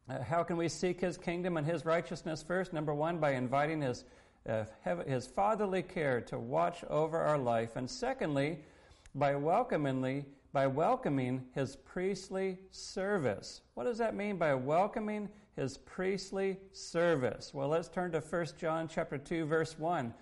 Uh, 0.09 0.23
how 0.23 0.43
can 0.43 0.57
we 0.57 0.69
seek 0.69 1.01
His 1.01 1.17
kingdom 1.17 1.57
and 1.57 1.67
His 1.67 1.85
righteousness 1.85 2.43
first? 2.43 2.73
Number 2.73 2.95
one, 2.95 3.19
by 3.19 3.33
inviting 3.33 3.81
His, 3.81 4.05
uh, 4.49 4.65
His 5.07 5.27
fatherly 5.27 5.83
care 5.83 6.21
to 6.23 6.39
watch 6.39 6.85
over 6.91 7.19
our 7.19 7.39
life. 7.39 7.77
And 7.77 7.91
secondly, 7.91 8.59
by 9.15 9.35
welcomingly 9.35 10.27
by 10.57 10.67
welcoming 10.67 11.45
his 11.55 11.77
priestly 11.77 12.57
service. 12.71 13.61
What 13.75 13.85
does 13.85 13.99
that 13.99 14.15
mean 14.15 14.39
by 14.39 14.55
welcoming 14.55 15.29
his 15.55 15.77
priestly 15.77 16.57
service? 16.73 17.53
Well, 17.53 17.69
let's 17.69 17.89
turn 17.89 18.11
to 18.13 18.21
1 18.21 18.47
John 18.59 18.89
chapter 18.89 19.19
2 19.19 19.45
verse 19.45 19.79
1. 19.79 20.15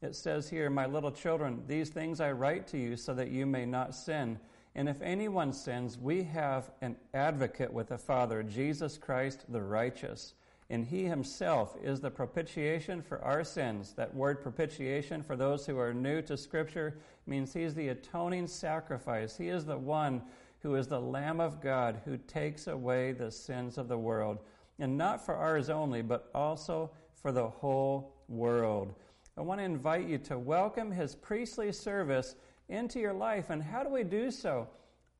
It 0.00 0.14
says 0.14 0.48
here, 0.48 0.70
"My 0.70 0.86
little 0.86 1.10
children, 1.10 1.64
these 1.66 1.90
things 1.90 2.20
I 2.20 2.30
write 2.30 2.68
to 2.68 2.78
you 2.78 2.96
so 2.96 3.14
that 3.14 3.30
you 3.30 3.46
may 3.46 3.66
not 3.66 3.96
sin. 3.96 4.38
And 4.74 4.88
if 4.88 5.02
anyone 5.02 5.52
sins, 5.52 5.98
we 5.98 6.22
have 6.24 6.70
an 6.80 6.96
advocate 7.12 7.72
with 7.72 7.88
the 7.88 7.98
Father, 7.98 8.42
Jesus 8.42 8.96
Christ 8.98 9.44
the 9.48 9.62
righteous. 9.62 10.34
And 10.70 10.86
he 10.86 11.04
himself 11.04 11.76
is 11.82 12.00
the 12.00 12.10
propitiation 12.12 13.02
for 13.02 13.20
our 13.22 13.42
sins. 13.42 13.92
That 13.94 14.14
word 14.14 14.40
propitiation, 14.40 15.24
for 15.24 15.34
those 15.34 15.66
who 15.66 15.78
are 15.78 15.92
new 15.92 16.22
to 16.22 16.36
Scripture, 16.36 16.98
means 17.26 17.52
he's 17.52 17.74
the 17.74 17.88
atoning 17.88 18.46
sacrifice. 18.46 19.36
He 19.36 19.48
is 19.48 19.64
the 19.64 19.78
one 19.78 20.22
who 20.60 20.76
is 20.76 20.86
the 20.86 21.00
Lamb 21.00 21.40
of 21.40 21.60
God 21.60 22.00
who 22.04 22.16
takes 22.16 22.68
away 22.68 23.10
the 23.10 23.32
sins 23.32 23.78
of 23.78 23.88
the 23.88 23.98
world. 23.98 24.38
And 24.78 24.96
not 24.96 25.24
for 25.24 25.34
ours 25.34 25.68
only, 25.68 26.02
but 26.02 26.30
also 26.34 26.90
for 27.14 27.32
the 27.32 27.48
whole 27.48 28.14
world. 28.28 28.94
I 29.36 29.42
want 29.42 29.58
to 29.60 29.64
invite 29.64 30.06
you 30.06 30.18
to 30.18 30.38
welcome 30.38 30.92
his 30.92 31.14
priestly 31.16 31.72
service 31.72 32.36
into 32.70 32.98
your 33.00 33.12
life. 33.12 33.50
And 33.50 33.62
how 33.62 33.82
do 33.82 33.90
we 33.90 34.04
do 34.04 34.30
so? 34.30 34.68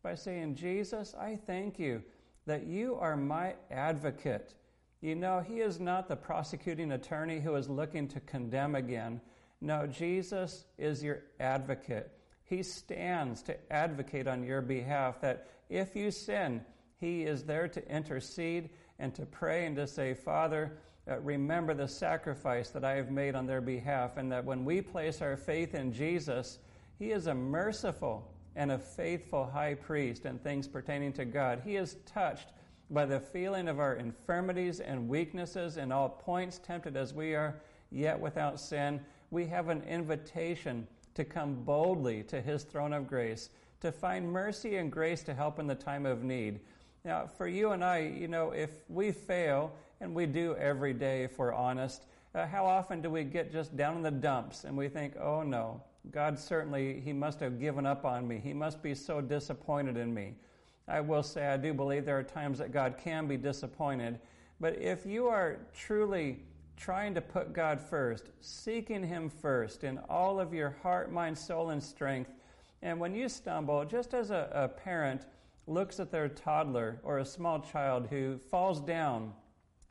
By 0.03 0.15
saying, 0.15 0.55
Jesus, 0.55 1.15
I 1.19 1.37
thank 1.37 1.79
you 1.79 2.03
that 2.47 2.67
you 2.67 2.97
are 2.97 3.17
my 3.17 3.55
advocate. 3.71 4.55
You 5.03 5.15
know, 5.15 5.41
he 5.41 5.61
is 5.61 5.79
not 5.79 6.09
the 6.09 6.17
prosecuting 6.17 6.93
attorney 6.93 7.41
who 7.41 7.55
is 7.55 7.69
looking 7.69 8.09
to 8.09 8.21
condemn 8.21 8.75
again. 8.75 9.21
No, 9.61 9.87
Jesus 9.87 10.65
is 10.79 11.03
your 11.03 11.23
advocate. 11.39 12.11
He 12.45 12.63
stands 12.63 13.43
to 13.43 13.73
advocate 13.73 14.27
on 14.27 14.43
your 14.43 14.63
behalf 14.63 15.21
that 15.21 15.49
if 15.69 15.95
you 15.95 16.11
sin, 16.11 16.63
he 16.99 17.25
is 17.25 17.45
there 17.45 17.69
to 17.69 17.89
intercede 17.89 18.71
and 18.99 19.15
to 19.15 19.27
pray 19.27 19.67
and 19.67 19.77
to 19.77 19.87
say, 19.87 20.15
Father, 20.15 20.79
uh, 21.11 21.19
remember 21.21 21.75
the 21.75 21.89
sacrifice 21.89 22.71
that 22.71 22.85
I 22.85 22.95
have 22.97 23.11
made 23.11 23.35
on 23.35 23.47
their 23.47 23.61
behalf, 23.61 24.17
and 24.17 24.31
that 24.33 24.45
when 24.45 24.65
we 24.65 24.81
place 24.81 25.23
our 25.23 25.37
faith 25.37 25.75
in 25.75 25.93
Jesus, 25.93 26.59
he 27.01 27.13
is 27.13 27.27
a 27.27 27.35
merciful 27.35 28.31
and 28.55 28.71
a 28.71 28.79
faithful 28.79 29.47
high 29.47 29.75
priest 29.75 30.27
in 30.27 30.39
things 30.39 30.69
pertaining 30.69 31.15
to 31.15 31.25
God. 31.25 31.63
He 31.65 31.77
is 31.77 31.97
touched 32.05 32.49
by 32.91 33.07
the 33.07 33.19
feeling 33.19 33.69
of 33.69 33.81
our 33.81 33.95
infirmities 33.95 34.81
and 34.81 35.09
weaknesses 35.09 35.79
in 35.79 35.91
all 35.91 36.11
points, 36.11 36.59
tempted 36.59 36.97
as 36.99 37.15
we 37.15 37.35
are, 37.35 37.57
yet 37.91 38.21
without 38.21 38.61
sin. 38.61 39.01
We 39.31 39.47
have 39.47 39.71
an 39.71 39.83
invitation 39.85 40.87
to 41.15 41.25
come 41.25 41.55
boldly 41.65 42.23
to 42.25 42.41
his 42.41 42.65
throne 42.65 42.93
of 42.93 43.09
grace, 43.09 43.49
to 43.81 43.91
find 43.91 44.31
mercy 44.31 44.77
and 44.77 44.93
grace 44.93 45.23
to 45.23 45.35
help 45.35 45.59
in 45.59 45.67
the 45.67 45.75
time 45.75 46.05
of 46.05 46.23
need. 46.23 46.61
Now, 47.03 47.27
for 47.27 47.49
you 47.49 47.71
and 47.71 47.83
I, 47.83 48.01
you 48.01 48.29
know, 48.29 48.51
if 48.51 48.71
we 48.91 49.11
fail, 49.11 49.73
and 50.03 50.15
we 50.15 50.27
do 50.27 50.55
every 50.57 50.93
day 50.93 51.25
if 51.25 51.39
we're 51.39 51.55
honest, 51.55 52.05
uh, 52.35 52.47
how 52.47 52.67
often 52.67 53.01
do 53.01 53.09
we 53.09 53.25
get 53.25 53.51
just 53.51 53.75
down 53.75 53.97
in 53.97 54.03
the 54.03 54.11
dumps 54.11 54.65
and 54.65 54.77
we 54.77 54.89
think, 54.89 55.15
oh 55.17 55.43
no, 55.43 55.83
God 56.11 56.39
certainly, 56.39 57.01
He 57.01 57.13
must 57.13 57.41
have 57.41 57.61
given 57.61 57.87
up 57.87 58.05
on 58.05 58.27
me. 58.27 58.41
He 58.43 58.53
must 58.53 58.83
be 58.83 58.95
so 58.95 59.21
disappointed 59.21 59.97
in 59.97 60.13
me. 60.13 60.35
I 60.89 61.01
will 61.01 61.23
say, 61.23 61.47
I 61.47 61.57
do 61.57 61.73
believe 61.73 62.05
there 62.05 62.19
are 62.19 62.25
times 62.25 62.59
that 62.59 62.73
God 62.73 62.97
can 62.99 63.29
be 63.29 63.37
disappointed. 63.37 64.19
But 64.61 64.81
if 64.81 65.07
you 65.07 65.29
are 65.29 65.59
truly 65.75 66.41
trying 66.77 67.15
to 67.15 67.21
put 67.21 67.53
God 67.53 67.81
first, 67.81 68.31
seeking 68.41 69.07
Him 69.07 69.29
first 69.29 69.85
in 69.85 69.99
all 70.09 70.41
of 70.41 70.55
your 70.55 70.77
heart, 70.83 71.13
mind, 71.13 71.39
soul, 71.39 71.71
and 71.71 71.83
strength, 71.83 72.31
and 72.83 72.99
when 72.99 73.15
you 73.15 73.29
stumble, 73.29 73.85
just 73.85 74.15
as 74.15 74.31
a, 74.31 74.49
a 74.53 74.69
parent 74.69 75.27
looks 75.67 76.01
at 76.01 76.11
their 76.11 76.29
toddler 76.29 76.99
or 77.03 77.19
a 77.19 77.25
small 77.25 77.61
child 77.61 78.07
who 78.09 78.39
falls 78.39 78.81
down, 78.81 79.33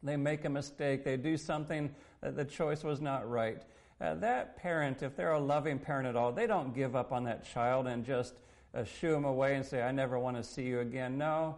they 0.01 0.17
make 0.17 0.45
a 0.45 0.49
mistake, 0.49 1.03
they 1.03 1.17
do 1.17 1.37
something 1.37 1.93
that 2.21 2.35
the 2.35 2.45
choice 2.45 2.83
was 2.83 2.99
not 2.99 3.29
right 3.29 3.63
uh, 4.01 4.15
that 4.15 4.57
parent, 4.57 5.03
if 5.03 5.15
they're 5.15 5.33
a 5.33 5.39
loving 5.39 5.79
parent 5.79 6.07
at 6.07 6.15
all, 6.15 6.31
they 6.31 6.47
don't 6.47 6.73
give 6.73 6.95
up 6.95 7.11
on 7.11 7.25
that 7.25 7.43
child 7.51 7.87
and 7.87 8.05
just 8.05 8.33
uh, 8.73 8.83
shoo 8.83 9.11
them 9.11 9.25
away 9.25 9.55
and 9.55 9.65
say, 9.65 9.81
I 9.81 9.91
never 9.91 10.17
want 10.17 10.37
to 10.37 10.43
see 10.43 10.63
you 10.63 10.79
again. 10.79 11.17
No. 11.17 11.55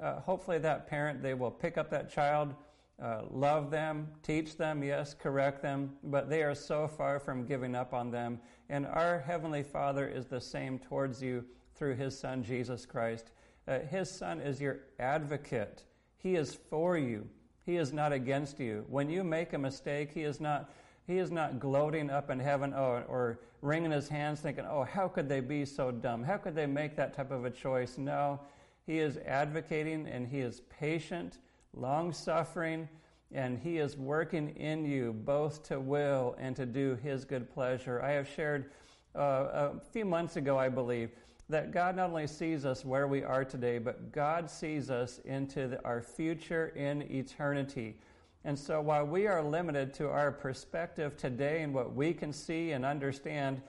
Uh, 0.00 0.20
hopefully, 0.20 0.58
that 0.58 0.88
parent, 0.88 1.22
they 1.22 1.34
will 1.34 1.50
pick 1.50 1.76
up 1.76 1.90
that 1.90 2.10
child, 2.10 2.54
uh, 3.02 3.22
love 3.30 3.70
them, 3.70 4.08
teach 4.22 4.56
them, 4.56 4.82
yes, 4.82 5.14
correct 5.14 5.60
them, 5.60 5.92
but 6.04 6.30
they 6.30 6.42
are 6.42 6.54
so 6.54 6.88
far 6.88 7.18
from 7.18 7.44
giving 7.44 7.74
up 7.74 7.92
on 7.92 8.10
them. 8.10 8.40
And 8.70 8.86
our 8.86 9.20
Heavenly 9.20 9.62
Father 9.62 10.08
is 10.08 10.26
the 10.26 10.40
same 10.40 10.78
towards 10.78 11.22
you 11.22 11.44
through 11.74 11.96
His 11.96 12.18
Son, 12.18 12.42
Jesus 12.42 12.86
Christ. 12.86 13.32
Uh, 13.68 13.80
his 13.80 14.10
Son 14.10 14.40
is 14.40 14.60
your 14.60 14.80
advocate. 14.98 15.84
He 16.16 16.36
is 16.36 16.54
for 16.70 16.96
you. 16.96 17.28
He 17.64 17.76
is 17.76 17.92
not 17.92 18.12
against 18.12 18.58
you. 18.58 18.84
When 18.88 19.08
you 19.08 19.22
make 19.22 19.52
a 19.52 19.58
mistake, 19.58 20.10
He 20.12 20.22
is 20.22 20.40
not 20.40 20.72
he 21.06 21.18
is 21.18 21.30
not 21.30 21.58
gloating 21.58 22.10
up 22.10 22.30
in 22.30 22.38
heaven 22.38 22.72
or, 22.72 23.04
or 23.08 23.40
wringing 23.60 23.90
his 23.90 24.08
hands 24.08 24.40
thinking, 24.40 24.64
oh, 24.68 24.84
how 24.84 25.08
could 25.08 25.28
they 25.28 25.40
be 25.40 25.64
so 25.64 25.90
dumb? 25.90 26.22
How 26.22 26.36
could 26.36 26.54
they 26.54 26.66
make 26.66 26.96
that 26.96 27.14
type 27.14 27.30
of 27.30 27.44
a 27.44 27.50
choice? 27.50 27.98
No, 27.98 28.40
he 28.86 28.98
is 28.98 29.16
advocating 29.18 30.06
and 30.06 30.26
he 30.26 30.40
is 30.40 30.62
patient, 30.68 31.38
long 31.74 32.12
suffering, 32.12 32.88
and 33.32 33.58
he 33.58 33.78
is 33.78 33.96
working 33.96 34.50
in 34.56 34.84
you 34.84 35.12
both 35.12 35.62
to 35.64 35.80
will 35.80 36.36
and 36.38 36.54
to 36.56 36.66
do 36.66 36.98
his 37.02 37.24
good 37.24 37.52
pleasure. 37.52 38.02
I 38.02 38.12
have 38.12 38.28
shared 38.28 38.70
uh, 39.16 39.20
a 39.20 39.80
few 39.92 40.04
months 40.04 40.36
ago, 40.36 40.58
I 40.58 40.68
believe, 40.68 41.10
that 41.48 41.70
God 41.70 41.96
not 41.96 42.10
only 42.10 42.26
sees 42.26 42.64
us 42.64 42.84
where 42.84 43.06
we 43.06 43.22
are 43.22 43.44
today, 43.44 43.78
but 43.78 44.12
God 44.12 44.50
sees 44.50 44.90
us 44.90 45.20
into 45.24 45.68
the, 45.68 45.84
our 45.84 46.00
future 46.00 46.68
in 46.68 47.02
eternity. 47.02 47.96
And 48.44 48.58
so 48.58 48.80
while 48.80 49.06
we 49.06 49.26
are 49.26 49.42
limited 49.42 49.94
to 49.94 50.08
our 50.08 50.32
perspective 50.32 51.16
today 51.16 51.62
and 51.62 51.72
what 51.72 51.94
we 51.94 52.12
can 52.12 52.32
see 52.32 52.72
and 52.72 52.84
understand, 52.84 53.62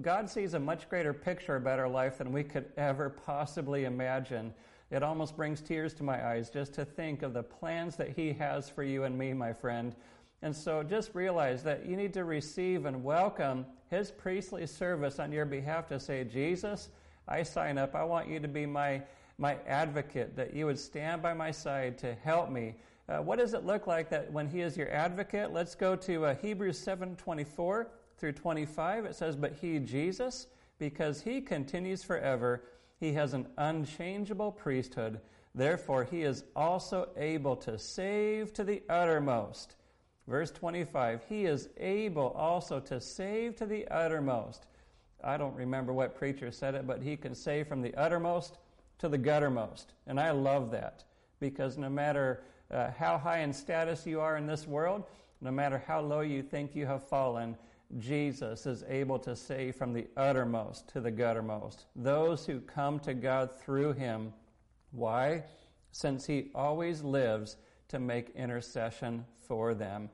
God 0.00 0.30
sees 0.30 0.54
a 0.54 0.60
much 0.60 0.88
greater 0.88 1.12
picture 1.12 1.56
about 1.56 1.80
our 1.80 1.88
life 1.88 2.18
than 2.18 2.32
we 2.32 2.44
could 2.44 2.66
ever 2.76 3.10
possibly 3.10 3.84
imagine. 3.84 4.54
It 4.90 5.02
almost 5.02 5.36
brings 5.36 5.60
tears 5.60 5.94
to 5.94 6.04
my 6.04 6.24
eyes 6.26 6.48
just 6.48 6.72
to 6.74 6.84
think 6.84 7.22
of 7.22 7.32
the 7.32 7.42
plans 7.42 7.96
that 7.96 8.10
He 8.16 8.32
has 8.34 8.68
for 8.68 8.84
you 8.84 9.02
and 9.02 9.18
me, 9.18 9.32
my 9.32 9.52
friend. 9.52 9.96
And 10.42 10.54
so 10.54 10.82
just 10.84 11.14
realize 11.14 11.64
that 11.64 11.86
you 11.86 11.96
need 11.96 12.14
to 12.14 12.24
receive 12.24 12.86
and 12.86 13.02
welcome 13.02 13.66
His 13.90 14.12
priestly 14.12 14.66
service 14.66 15.18
on 15.18 15.32
your 15.32 15.44
behalf 15.44 15.88
to 15.88 15.98
say, 15.98 16.22
Jesus, 16.22 16.88
I 17.26 17.42
sign 17.42 17.78
up. 17.78 17.96
I 17.96 18.04
want 18.04 18.28
you 18.28 18.38
to 18.38 18.48
be 18.48 18.64
my, 18.64 19.02
my 19.38 19.56
advocate, 19.66 20.36
that 20.36 20.54
you 20.54 20.66
would 20.66 20.78
stand 20.78 21.20
by 21.20 21.34
my 21.34 21.50
side 21.50 21.98
to 21.98 22.14
help 22.14 22.50
me 22.50 22.76
uh, 23.10 23.20
what 23.20 23.38
does 23.38 23.54
it 23.54 23.66
look 23.66 23.88
like 23.88 24.08
that 24.10 24.32
when 24.32 24.48
he 24.48 24.60
is 24.60 24.76
your 24.76 24.90
advocate? 24.92 25.52
Let's 25.52 25.74
go 25.74 25.96
to 25.96 26.26
uh, 26.26 26.34
Hebrews 26.36 26.78
7:24 26.78 27.86
through 28.16 28.32
25. 28.32 29.04
It 29.04 29.16
says, 29.16 29.34
"But 29.34 29.54
he, 29.54 29.80
Jesus, 29.80 30.46
because 30.78 31.22
he 31.22 31.40
continues 31.40 32.04
forever, 32.04 32.62
he 33.00 33.12
has 33.14 33.34
an 33.34 33.48
unchangeable 33.58 34.52
priesthood. 34.52 35.20
Therefore, 35.54 36.04
he 36.04 36.22
is 36.22 36.44
also 36.54 37.08
able 37.16 37.56
to 37.56 37.78
save 37.78 38.52
to 38.52 38.62
the 38.62 38.82
uttermost." 38.88 39.74
Verse 40.28 40.52
25, 40.52 41.24
he 41.28 41.46
is 41.46 41.68
able 41.78 42.28
also 42.36 42.78
to 42.78 43.00
save 43.00 43.56
to 43.56 43.66
the 43.66 43.88
uttermost. 43.88 44.66
I 45.24 45.36
don't 45.36 45.56
remember 45.56 45.92
what 45.92 46.14
preacher 46.14 46.52
said 46.52 46.76
it, 46.76 46.86
but 46.86 47.02
he 47.02 47.16
can 47.16 47.34
save 47.34 47.66
from 47.66 47.82
the 47.82 47.92
uttermost 47.96 48.58
to 48.98 49.08
the 49.08 49.18
guttermost. 49.18 49.86
And 50.06 50.20
I 50.20 50.30
love 50.30 50.70
that 50.70 51.02
because 51.40 51.76
no 51.76 51.90
matter 51.90 52.44
uh, 52.70 52.90
how 52.98 53.18
high 53.18 53.38
in 53.40 53.52
status 53.52 54.06
you 54.06 54.20
are 54.20 54.36
in 54.36 54.46
this 54.46 54.66
world, 54.66 55.04
no 55.40 55.50
matter 55.50 55.82
how 55.86 56.00
low 56.00 56.20
you 56.20 56.42
think 56.42 56.74
you 56.74 56.86
have 56.86 57.08
fallen, 57.08 57.56
Jesus 57.98 58.66
is 58.66 58.84
able 58.88 59.18
to 59.20 59.34
save 59.34 59.74
from 59.74 59.92
the 59.92 60.06
uttermost 60.16 60.88
to 60.88 61.00
the 61.00 61.10
guttermost. 61.10 61.86
Those 61.96 62.46
who 62.46 62.60
come 62.60 63.00
to 63.00 63.14
God 63.14 63.50
through 63.60 63.94
him. 63.94 64.32
Why? 64.92 65.44
Since 65.90 66.26
he 66.26 66.50
always 66.54 67.02
lives 67.02 67.56
to 67.88 67.98
make 67.98 68.30
intercession 68.36 69.24
for 69.48 69.74
them. 69.74 70.10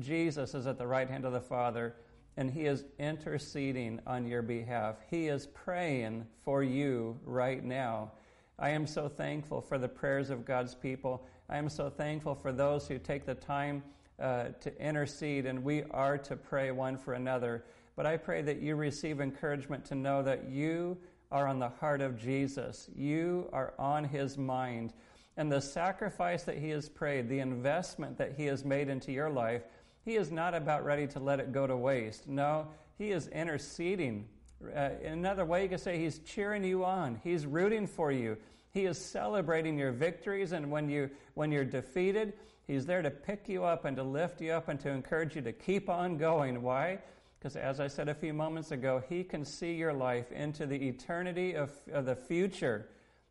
Jesus 0.00 0.54
is 0.54 0.66
at 0.66 0.78
the 0.78 0.86
right 0.86 1.08
hand 1.08 1.24
of 1.24 1.32
the 1.32 1.40
Father, 1.40 1.94
and 2.36 2.50
he 2.50 2.66
is 2.66 2.84
interceding 2.98 4.00
on 4.08 4.26
your 4.26 4.42
behalf. 4.42 4.96
He 5.08 5.28
is 5.28 5.46
praying 5.46 6.26
for 6.44 6.64
you 6.64 7.16
right 7.24 7.62
now. 7.62 8.10
I 8.58 8.70
am 8.70 8.88
so 8.88 9.08
thankful 9.08 9.60
for 9.60 9.78
the 9.78 9.88
prayers 9.88 10.30
of 10.30 10.44
God's 10.44 10.74
people. 10.74 11.24
I 11.48 11.58
am 11.58 11.68
so 11.68 11.90
thankful 11.90 12.34
for 12.34 12.52
those 12.52 12.88
who 12.88 12.98
take 12.98 13.26
the 13.26 13.34
time 13.34 13.82
uh, 14.18 14.48
to 14.60 14.80
intercede, 14.80 15.44
and 15.46 15.62
we 15.62 15.82
are 15.90 16.16
to 16.18 16.36
pray 16.36 16.70
one 16.70 16.96
for 16.96 17.14
another. 17.14 17.64
But 17.96 18.06
I 18.06 18.16
pray 18.16 18.42
that 18.42 18.60
you 18.60 18.76
receive 18.76 19.20
encouragement 19.20 19.84
to 19.86 19.94
know 19.94 20.22
that 20.22 20.48
you 20.48 20.96
are 21.30 21.46
on 21.46 21.58
the 21.58 21.68
heart 21.68 22.00
of 22.00 22.18
Jesus, 22.18 22.88
you 22.94 23.48
are 23.52 23.74
on 23.78 24.04
his 24.04 24.38
mind. 24.38 24.92
And 25.36 25.50
the 25.50 25.60
sacrifice 25.60 26.44
that 26.44 26.58
he 26.58 26.70
has 26.70 26.88
prayed, 26.88 27.28
the 27.28 27.40
investment 27.40 28.16
that 28.18 28.34
he 28.36 28.46
has 28.46 28.64
made 28.64 28.88
into 28.88 29.10
your 29.10 29.28
life, 29.28 29.62
he 30.04 30.14
is 30.14 30.30
not 30.30 30.54
about 30.54 30.84
ready 30.84 31.06
to 31.08 31.18
let 31.18 31.40
it 31.40 31.50
go 31.50 31.66
to 31.66 31.76
waste. 31.76 32.28
No, 32.28 32.68
he 32.98 33.10
is 33.10 33.26
interceding. 33.28 34.28
Uh, 34.64 34.90
in 35.02 35.12
another 35.12 35.44
way, 35.44 35.64
you 35.64 35.68
could 35.68 35.80
say 35.80 35.98
he's 35.98 36.20
cheering 36.20 36.62
you 36.62 36.84
on, 36.84 37.20
he's 37.24 37.46
rooting 37.46 37.86
for 37.86 38.12
you. 38.12 38.36
He 38.74 38.86
is 38.86 38.98
celebrating 38.98 39.78
your 39.78 39.92
victories, 39.92 40.50
and 40.50 40.68
when, 40.68 40.90
you, 40.90 41.08
when 41.34 41.52
you're 41.52 41.64
defeated, 41.64 42.34
He's 42.66 42.86
there 42.86 43.02
to 43.02 43.10
pick 43.10 43.48
you 43.48 43.62
up 43.62 43.84
and 43.84 43.96
to 43.96 44.02
lift 44.02 44.40
you 44.40 44.50
up 44.52 44.68
and 44.68 44.80
to 44.80 44.88
encourage 44.88 45.36
you 45.36 45.42
to 45.42 45.52
keep 45.52 45.88
on 45.88 46.16
going. 46.16 46.60
Why? 46.60 46.98
Because 47.38 47.56
as 47.56 47.78
I 47.78 47.88
said 47.88 48.08
a 48.08 48.14
few 48.14 48.32
moments 48.32 48.72
ago, 48.72 49.02
He 49.08 49.22
can 49.22 49.44
see 49.44 49.74
your 49.74 49.92
life 49.92 50.32
into 50.32 50.66
the 50.66 50.88
eternity 50.88 51.54
of, 51.54 51.70
of 51.92 52.04
the 52.04 52.16
future. 52.16 52.88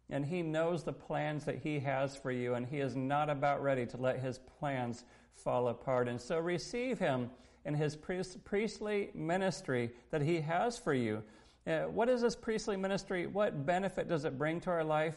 And 0.09 0.23
He 0.25 0.43
knows 0.43 0.83
the 0.83 0.93
plans 0.93 1.45
that 1.45 1.57
He 1.57 1.79
has 1.79 2.15
for 2.15 2.31
you, 2.31 2.53
and 2.53 2.65
He 2.65 2.79
is 2.79 2.95
not 2.95 3.29
about 3.29 3.62
ready 3.62 3.85
to 3.88 3.97
let 3.97 4.19
His 4.19 4.39
plans 4.59 5.03
fall 5.33 5.67
apart. 5.67 6.07
And 6.07 6.21
so 6.21 6.39
receive 6.39 7.00
Him 7.00 7.31
in 7.65 7.73
His 7.73 7.97
priestly 7.97 9.09
ministry 9.13 9.91
that 10.12 10.21
He 10.21 10.39
has 10.41 10.77
for 10.77 10.93
you. 10.93 11.23
Uh, 11.65 11.84
what 11.84 12.10
is 12.10 12.22
this 12.22 12.36
priestly 12.36 12.75
ministry? 12.75 13.25
What 13.25 13.65
benefit 13.65 14.10
does 14.10 14.25
it 14.25 14.38
bring 14.38 14.60
to 14.62 14.70
our 14.70 14.84
life? 14.84 15.15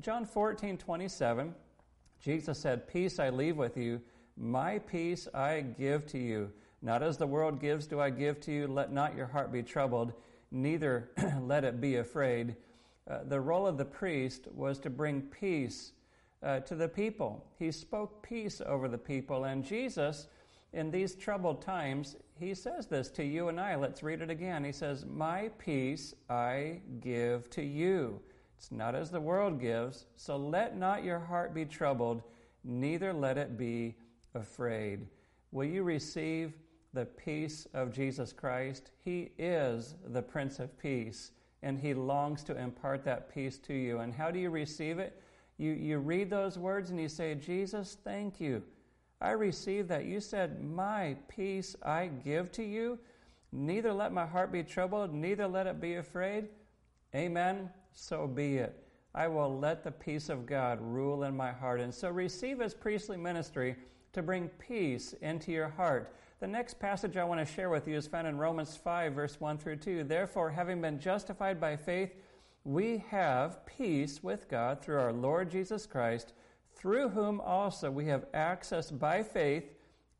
John 0.00 0.24
14, 0.24 0.78
27, 0.78 1.54
Jesus 2.20 2.58
said, 2.58 2.86
Peace 2.86 3.18
I 3.18 3.30
leave 3.30 3.56
with 3.56 3.76
you, 3.76 4.00
my 4.36 4.78
peace 4.78 5.26
I 5.34 5.60
give 5.60 6.06
to 6.08 6.18
you. 6.18 6.52
Not 6.82 7.02
as 7.02 7.16
the 7.16 7.26
world 7.26 7.60
gives, 7.60 7.88
do 7.88 8.00
I 8.00 8.10
give 8.10 8.40
to 8.42 8.52
you. 8.52 8.68
Let 8.68 8.92
not 8.92 9.16
your 9.16 9.26
heart 9.26 9.52
be 9.52 9.64
troubled, 9.64 10.12
neither 10.52 11.10
let 11.42 11.64
it 11.64 11.80
be 11.80 11.96
afraid. 11.96 12.54
Uh, 13.10 13.24
the 13.26 13.40
role 13.40 13.66
of 13.66 13.76
the 13.76 13.84
priest 13.84 14.46
was 14.54 14.78
to 14.78 14.90
bring 14.90 15.22
peace 15.22 15.92
uh, 16.44 16.60
to 16.60 16.76
the 16.76 16.88
people. 16.88 17.44
He 17.58 17.72
spoke 17.72 18.22
peace 18.22 18.62
over 18.64 18.86
the 18.86 18.98
people. 18.98 19.44
And 19.44 19.64
Jesus, 19.64 20.28
in 20.78 20.90
these 20.90 21.14
troubled 21.14 21.60
times, 21.60 22.16
he 22.38 22.54
says 22.54 22.86
this 22.86 23.10
to 23.10 23.24
you 23.24 23.48
and 23.48 23.60
I. 23.60 23.74
Let's 23.74 24.02
read 24.02 24.22
it 24.22 24.30
again. 24.30 24.64
He 24.64 24.72
says, 24.72 25.04
My 25.04 25.50
peace 25.58 26.14
I 26.30 26.80
give 27.00 27.50
to 27.50 27.62
you. 27.62 28.20
It's 28.56 28.72
not 28.72 28.94
as 28.94 29.10
the 29.10 29.20
world 29.20 29.60
gives. 29.60 30.06
So 30.16 30.36
let 30.36 30.76
not 30.76 31.04
your 31.04 31.18
heart 31.18 31.54
be 31.54 31.64
troubled, 31.64 32.22
neither 32.64 33.12
let 33.12 33.38
it 33.38 33.58
be 33.58 33.96
afraid. 34.34 35.06
Will 35.52 35.66
you 35.66 35.82
receive 35.82 36.54
the 36.92 37.04
peace 37.04 37.66
of 37.74 37.92
Jesus 37.92 38.32
Christ. 38.32 38.90
He 39.04 39.30
is 39.38 39.94
the 40.06 40.22
Prince 40.22 40.58
of 40.58 40.76
Peace, 40.78 41.32
and 41.62 41.78
He 41.78 41.94
longs 41.94 42.42
to 42.44 42.58
impart 42.58 43.04
that 43.04 43.32
peace 43.32 43.58
to 43.60 43.74
you. 43.74 43.98
And 43.98 44.12
how 44.12 44.30
do 44.30 44.38
you 44.38 44.50
receive 44.50 44.98
it? 44.98 45.20
You, 45.58 45.72
you 45.72 45.98
read 45.98 46.30
those 46.30 46.58
words 46.58 46.90
and 46.90 47.00
you 47.00 47.08
say, 47.08 47.34
Jesus, 47.34 47.96
thank 48.04 48.40
you. 48.40 48.62
I 49.20 49.30
receive 49.30 49.88
that. 49.88 50.04
You 50.04 50.20
said, 50.20 50.62
My 50.62 51.16
peace 51.28 51.76
I 51.82 52.06
give 52.06 52.52
to 52.52 52.62
you. 52.62 52.98
Neither 53.50 53.92
let 53.92 54.12
my 54.12 54.26
heart 54.26 54.52
be 54.52 54.62
troubled, 54.62 55.12
neither 55.12 55.48
let 55.48 55.66
it 55.66 55.80
be 55.80 55.94
afraid. 55.94 56.48
Amen. 57.14 57.70
So 57.92 58.26
be 58.26 58.58
it. 58.58 58.84
I 59.14 59.26
will 59.26 59.58
let 59.58 59.82
the 59.82 59.90
peace 59.90 60.28
of 60.28 60.46
God 60.46 60.78
rule 60.80 61.24
in 61.24 61.36
my 61.36 61.50
heart. 61.50 61.80
And 61.80 61.92
so 61.92 62.10
receive 62.10 62.60
His 62.60 62.74
priestly 62.74 63.16
ministry 63.16 63.74
to 64.12 64.22
bring 64.22 64.48
peace 64.58 65.14
into 65.22 65.50
your 65.50 65.68
heart. 65.68 66.14
The 66.40 66.46
next 66.46 66.78
passage 66.78 67.16
I 67.16 67.24
want 67.24 67.44
to 67.44 67.52
share 67.52 67.70
with 67.70 67.88
you 67.88 67.96
is 67.96 68.06
found 68.06 68.28
in 68.28 68.38
Romans 68.38 68.76
5, 68.76 69.12
verse 69.12 69.40
1 69.40 69.58
through 69.58 69.76
2. 69.76 70.04
Therefore, 70.04 70.50
having 70.50 70.80
been 70.80 71.00
justified 71.00 71.60
by 71.60 71.76
faith, 71.76 72.14
we 72.64 73.04
have 73.08 73.64
peace 73.66 74.22
with 74.22 74.48
God 74.48 74.80
through 74.80 75.00
our 75.00 75.12
Lord 75.12 75.50
Jesus 75.50 75.86
Christ, 75.86 76.34
through 76.78 77.08
whom 77.08 77.40
also 77.40 77.90
we 77.90 78.06
have 78.06 78.26
access 78.32 78.90
by 78.90 79.22
faith 79.22 79.64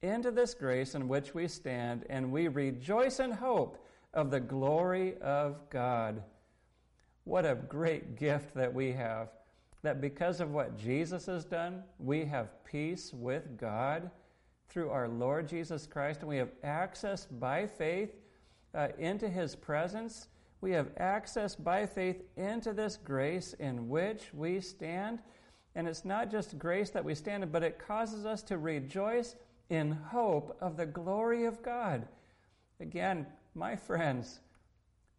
into 0.02 0.30
this 0.30 0.54
grace 0.54 0.94
in 0.94 1.08
which 1.08 1.34
we 1.34 1.48
stand, 1.48 2.04
and 2.10 2.30
we 2.30 2.48
rejoice 2.48 3.20
in 3.20 3.30
hope 3.30 3.84
of 4.12 4.30
the 4.30 4.40
glory 4.40 5.16
of 5.20 5.56
God. 5.70 6.22
What 7.24 7.46
a 7.46 7.54
great 7.54 8.16
gift 8.16 8.54
that 8.54 8.72
we 8.72 8.92
have. 8.92 9.28
That 9.82 10.00
because 10.00 10.40
of 10.40 10.50
what 10.50 10.76
Jesus 10.76 11.26
has 11.26 11.44
done, 11.44 11.84
we 11.98 12.24
have 12.24 12.64
peace 12.64 13.12
with 13.14 13.56
God 13.56 14.10
through 14.68 14.90
our 14.90 15.08
Lord 15.08 15.48
Jesus 15.48 15.86
Christ, 15.86 16.20
and 16.20 16.28
we 16.28 16.36
have 16.38 16.52
access 16.62 17.26
by 17.26 17.66
faith 17.66 18.14
uh, 18.74 18.88
into 18.98 19.28
His 19.28 19.54
presence. 19.54 20.28
We 20.60 20.72
have 20.72 20.90
access 20.96 21.54
by 21.54 21.86
faith 21.86 22.22
into 22.36 22.72
this 22.72 22.96
grace 22.96 23.54
in 23.54 23.88
which 23.88 24.34
we 24.34 24.60
stand. 24.60 25.20
And 25.78 25.86
it's 25.86 26.04
not 26.04 26.28
just 26.28 26.58
grace 26.58 26.90
that 26.90 27.04
we 27.04 27.14
stand 27.14 27.44
in, 27.44 27.50
but 27.50 27.62
it 27.62 27.78
causes 27.78 28.26
us 28.26 28.42
to 28.42 28.58
rejoice 28.58 29.36
in 29.70 29.92
hope 29.92 30.56
of 30.60 30.76
the 30.76 30.86
glory 30.86 31.44
of 31.44 31.62
God. 31.62 32.04
Again, 32.80 33.28
my 33.54 33.76
friends, 33.76 34.40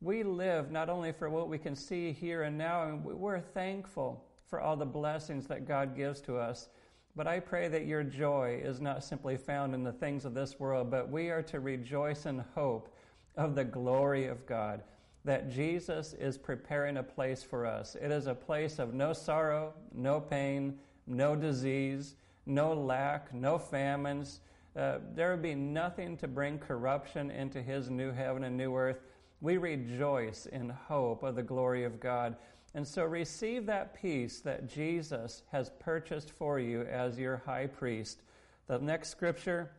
we 0.02 0.22
live 0.22 0.70
not 0.70 0.90
only 0.90 1.14
for 1.14 1.30
what 1.30 1.48
we 1.48 1.58
can 1.58 1.78
see 1.78 2.12
here 2.12 2.44
and 2.44 2.58
now, 2.58 2.84
and 2.84 3.06
we're 3.06 3.40
thankful 3.40 4.22
for 4.50 4.60
all 4.60 4.76
the 4.76 4.86
blessings 4.86 5.48
that 5.48 5.66
God 5.66 5.96
gives 5.96 6.20
to 6.24 6.36
us. 6.36 6.68
But 7.16 7.26
I 7.26 7.40
pray 7.40 7.70
that 7.70 7.86
your 7.86 8.04
joy 8.04 8.60
is 8.62 8.82
not 8.82 9.02
simply 9.02 9.38
found 9.38 9.74
in 9.74 9.86
the 9.86 9.94
things 9.94 10.26
of 10.26 10.34
this 10.34 10.60
world, 10.60 10.92
but 10.92 11.10
we 11.10 11.30
are 11.30 11.44
to 11.44 11.62
rejoice 11.62 12.26
in 12.26 12.44
hope 12.54 12.94
of 13.38 13.56
the 13.56 13.64
glory 13.64 14.28
of 14.28 14.46
God, 14.46 14.84
that 15.26 15.50
Jesus 15.50 16.14
is 16.14 16.38
preparing 16.38 16.98
a 16.98 17.04
place 17.04 17.44
for 17.44 17.66
us. 17.66 17.96
It 17.96 18.12
is 18.12 18.28
a 18.28 18.36
place 18.36 18.80
of 18.80 18.94
no 18.94 19.14
sorrow, 19.14 19.74
no 19.94 20.20
pain, 20.20 20.78
no 21.08 21.36
disease, 21.36 22.16
no 22.46 22.74
lack, 22.74 23.34
no 23.34 23.58
famines. 23.58 24.40
Uh, 24.76 25.00
there 25.14 25.32
would 25.32 25.42
be 25.42 25.56
nothing 25.56 26.16
to 26.18 26.28
bring 26.28 26.58
corruption 26.58 27.32
into 27.32 27.62
his 27.62 27.90
new 27.90 28.12
heaven 28.12 28.44
and 28.44 28.56
new 28.56 28.76
earth. 28.76 29.02
We 29.42 29.58
rejoice 29.58 30.46
in 30.46 30.70
hope 30.70 31.24
of 31.24 31.36
the 31.36 31.44
glory 31.44 31.84
of 31.84 32.00
God. 32.00 32.36
And 32.76 32.88
so 32.88 33.04
receive 33.04 33.66
that 33.66 34.00
peace 34.00 34.40
that 34.42 34.68
Jesus 34.68 35.44
has 35.52 35.72
purchased 35.80 36.30
for 36.32 36.60
you 36.60 36.84
as 36.84 37.18
your 37.18 37.42
high 37.46 37.68
priest. 37.68 38.22
The 38.68 38.78
next 38.78 39.10
scripture, 39.10 39.72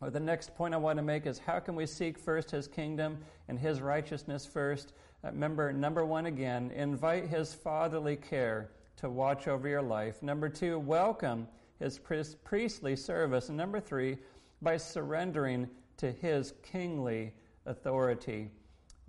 or 0.00 0.10
the 0.10 0.20
next 0.20 0.54
point 0.54 0.74
I 0.74 0.76
want 0.76 0.98
to 0.98 1.02
make 1.02 1.26
is 1.26 1.38
how 1.38 1.58
can 1.58 1.74
we 1.74 1.86
seek 1.86 2.18
first 2.18 2.50
his 2.50 2.68
kingdom 2.68 3.18
and 3.48 3.58
his 3.58 3.80
righteousness 3.80 4.46
first? 4.46 4.92
Uh, 5.24 5.28
remember, 5.28 5.72
number 5.72 6.04
one 6.04 6.26
again, 6.26 6.70
invite 6.74 7.28
his 7.28 7.54
fatherly 7.54 8.16
care 8.16 8.70
to 8.96 9.08
watch 9.08 9.48
over 9.48 9.68
your 9.68 9.82
life. 9.82 10.22
Number 10.22 10.48
two, 10.48 10.78
welcome 10.78 11.48
his 11.78 11.98
priestly 11.98 12.96
service. 12.96 13.48
And 13.48 13.56
number 13.56 13.80
three, 13.80 14.18
by 14.62 14.76
surrendering 14.76 15.68
to 15.98 16.12
his 16.12 16.52
kingly 16.62 17.32
authority. 17.66 18.50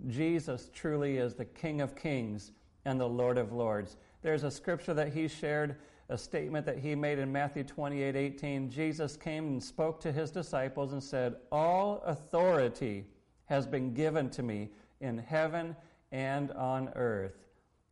Jesus 0.06 0.70
truly 0.74 1.16
is 1.16 1.34
the 1.34 1.44
King 1.44 1.80
of 1.80 1.96
kings 1.96 2.52
and 2.84 3.00
the 3.00 3.08
Lord 3.08 3.38
of 3.38 3.52
Lords. 3.52 3.96
There's 4.22 4.44
a 4.44 4.50
scripture 4.50 4.94
that 4.94 5.12
he 5.12 5.28
shared, 5.28 5.76
a 6.10 6.16
statement 6.16 6.64
that 6.66 6.78
he 6.78 6.94
made 6.94 7.18
in 7.18 7.30
Matthew 7.30 7.64
28 7.64 8.16
18. 8.16 8.70
Jesus 8.70 9.16
came 9.16 9.46
and 9.46 9.62
spoke 9.62 10.00
to 10.00 10.12
his 10.12 10.30
disciples 10.30 10.92
and 10.92 11.02
said, 11.02 11.36
All 11.52 12.02
authority 12.06 13.04
has 13.46 13.66
been 13.66 13.92
given 13.92 14.30
to 14.30 14.42
me 14.42 14.70
in 15.00 15.18
heaven 15.18 15.76
and 16.12 16.50
on 16.52 16.90
earth. 16.94 17.48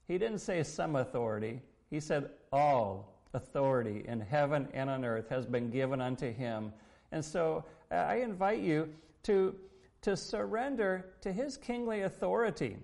He 0.08 0.18
didn't 0.18 0.38
say 0.38 0.62
some 0.62 0.96
authority, 0.96 1.60
he 1.90 2.00
said, 2.00 2.30
All 2.52 3.12
authority 3.34 4.04
in 4.06 4.20
heaven 4.20 4.68
and 4.72 4.88
on 4.88 5.04
earth 5.04 5.28
has 5.28 5.44
been 5.44 5.70
given 5.70 6.00
unto 6.00 6.32
him. 6.32 6.72
And 7.12 7.24
so 7.24 7.64
uh, 7.90 7.96
I 7.96 8.16
invite 8.16 8.60
you 8.60 8.88
to, 9.24 9.54
to 10.02 10.16
surrender 10.16 11.06
to 11.20 11.32
his 11.32 11.56
kingly 11.56 12.02
authority, 12.02 12.78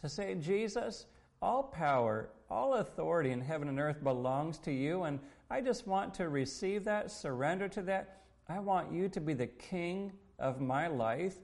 to 0.00 0.08
say, 0.08 0.34
Jesus, 0.34 1.06
all 1.42 1.62
power, 1.62 2.28
all 2.50 2.74
authority 2.74 3.30
in 3.30 3.40
heaven 3.40 3.68
and 3.68 3.80
earth 3.80 4.02
belongs 4.02 4.58
to 4.58 4.72
you, 4.72 5.04
and 5.04 5.18
I 5.50 5.60
just 5.60 5.86
want 5.86 6.12
to 6.14 6.28
receive 6.28 6.84
that, 6.84 7.10
surrender 7.10 7.68
to 7.68 7.82
that. 7.82 8.22
I 8.48 8.58
want 8.58 8.92
you 8.92 9.08
to 9.08 9.20
be 9.20 9.34
the 9.34 9.46
king 9.46 10.12
of 10.38 10.60
my 10.60 10.86
life. 10.88 11.36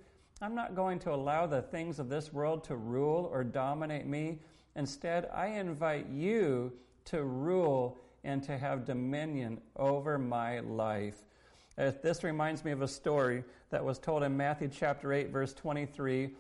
I'm 0.42 0.54
not 0.54 0.74
going 0.74 0.98
to 1.00 1.14
allow 1.14 1.46
the 1.46 1.62
things 1.62 1.98
of 1.98 2.08
this 2.08 2.32
world 2.32 2.64
to 2.64 2.76
rule 2.76 3.28
or 3.32 3.42
dominate 3.42 4.06
me. 4.06 4.40
Instead, 4.74 5.30
I 5.32 5.46
invite 5.46 6.08
you 6.08 6.72
to 7.06 7.24
rule 7.24 7.98
and 8.24 8.42
to 8.42 8.58
have 8.58 8.84
dominion 8.84 9.60
over 9.76 10.18
my 10.18 10.60
life. 10.60 11.22
Uh, 11.78 11.92
this 12.02 12.24
reminds 12.24 12.64
me 12.64 12.72
of 12.72 12.82
a 12.82 12.88
story 12.88 13.44
that 13.70 13.84
was 13.84 13.98
told 13.98 14.22
in 14.22 14.36
Matthew 14.36 14.68
chapter 14.68 15.12
8, 15.12 15.30
verse 15.30 15.54
23 15.54 16.30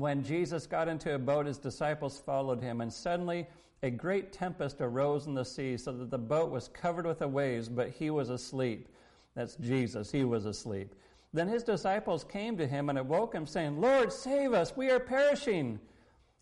when 0.00 0.22
Jesus 0.22 0.66
got 0.66 0.88
into 0.88 1.14
a 1.14 1.18
boat, 1.18 1.46
his 1.46 1.58
disciples 1.58 2.18
followed 2.18 2.60
him, 2.60 2.80
and 2.80 2.92
suddenly 2.92 3.46
a 3.82 3.90
great 3.90 4.32
tempest 4.32 4.80
arose 4.80 5.26
in 5.26 5.34
the 5.34 5.44
sea, 5.44 5.76
so 5.76 5.92
that 5.92 6.10
the 6.10 6.18
boat 6.18 6.50
was 6.50 6.68
covered 6.68 7.06
with 7.06 7.20
the 7.20 7.28
waves, 7.28 7.68
but 7.68 7.90
he 7.90 8.10
was 8.10 8.30
asleep. 8.30 8.88
That's 9.34 9.56
Jesus, 9.56 10.10
he 10.10 10.24
was 10.24 10.46
asleep. 10.46 10.94
Then 11.32 11.48
his 11.48 11.62
disciples 11.62 12.24
came 12.24 12.56
to 12.56 12.66
him 12.66 12.88
and 12.88 12.98
awoke 12.98 13.34
him, 13.34 13.46
saying, 13.46 13.80
Lord, 13.80 14.12
save 14.12 14.54
us, 14.54 14.76
we 14.76 14.90
are 14.90 15.00
perishing. 15.00 15.78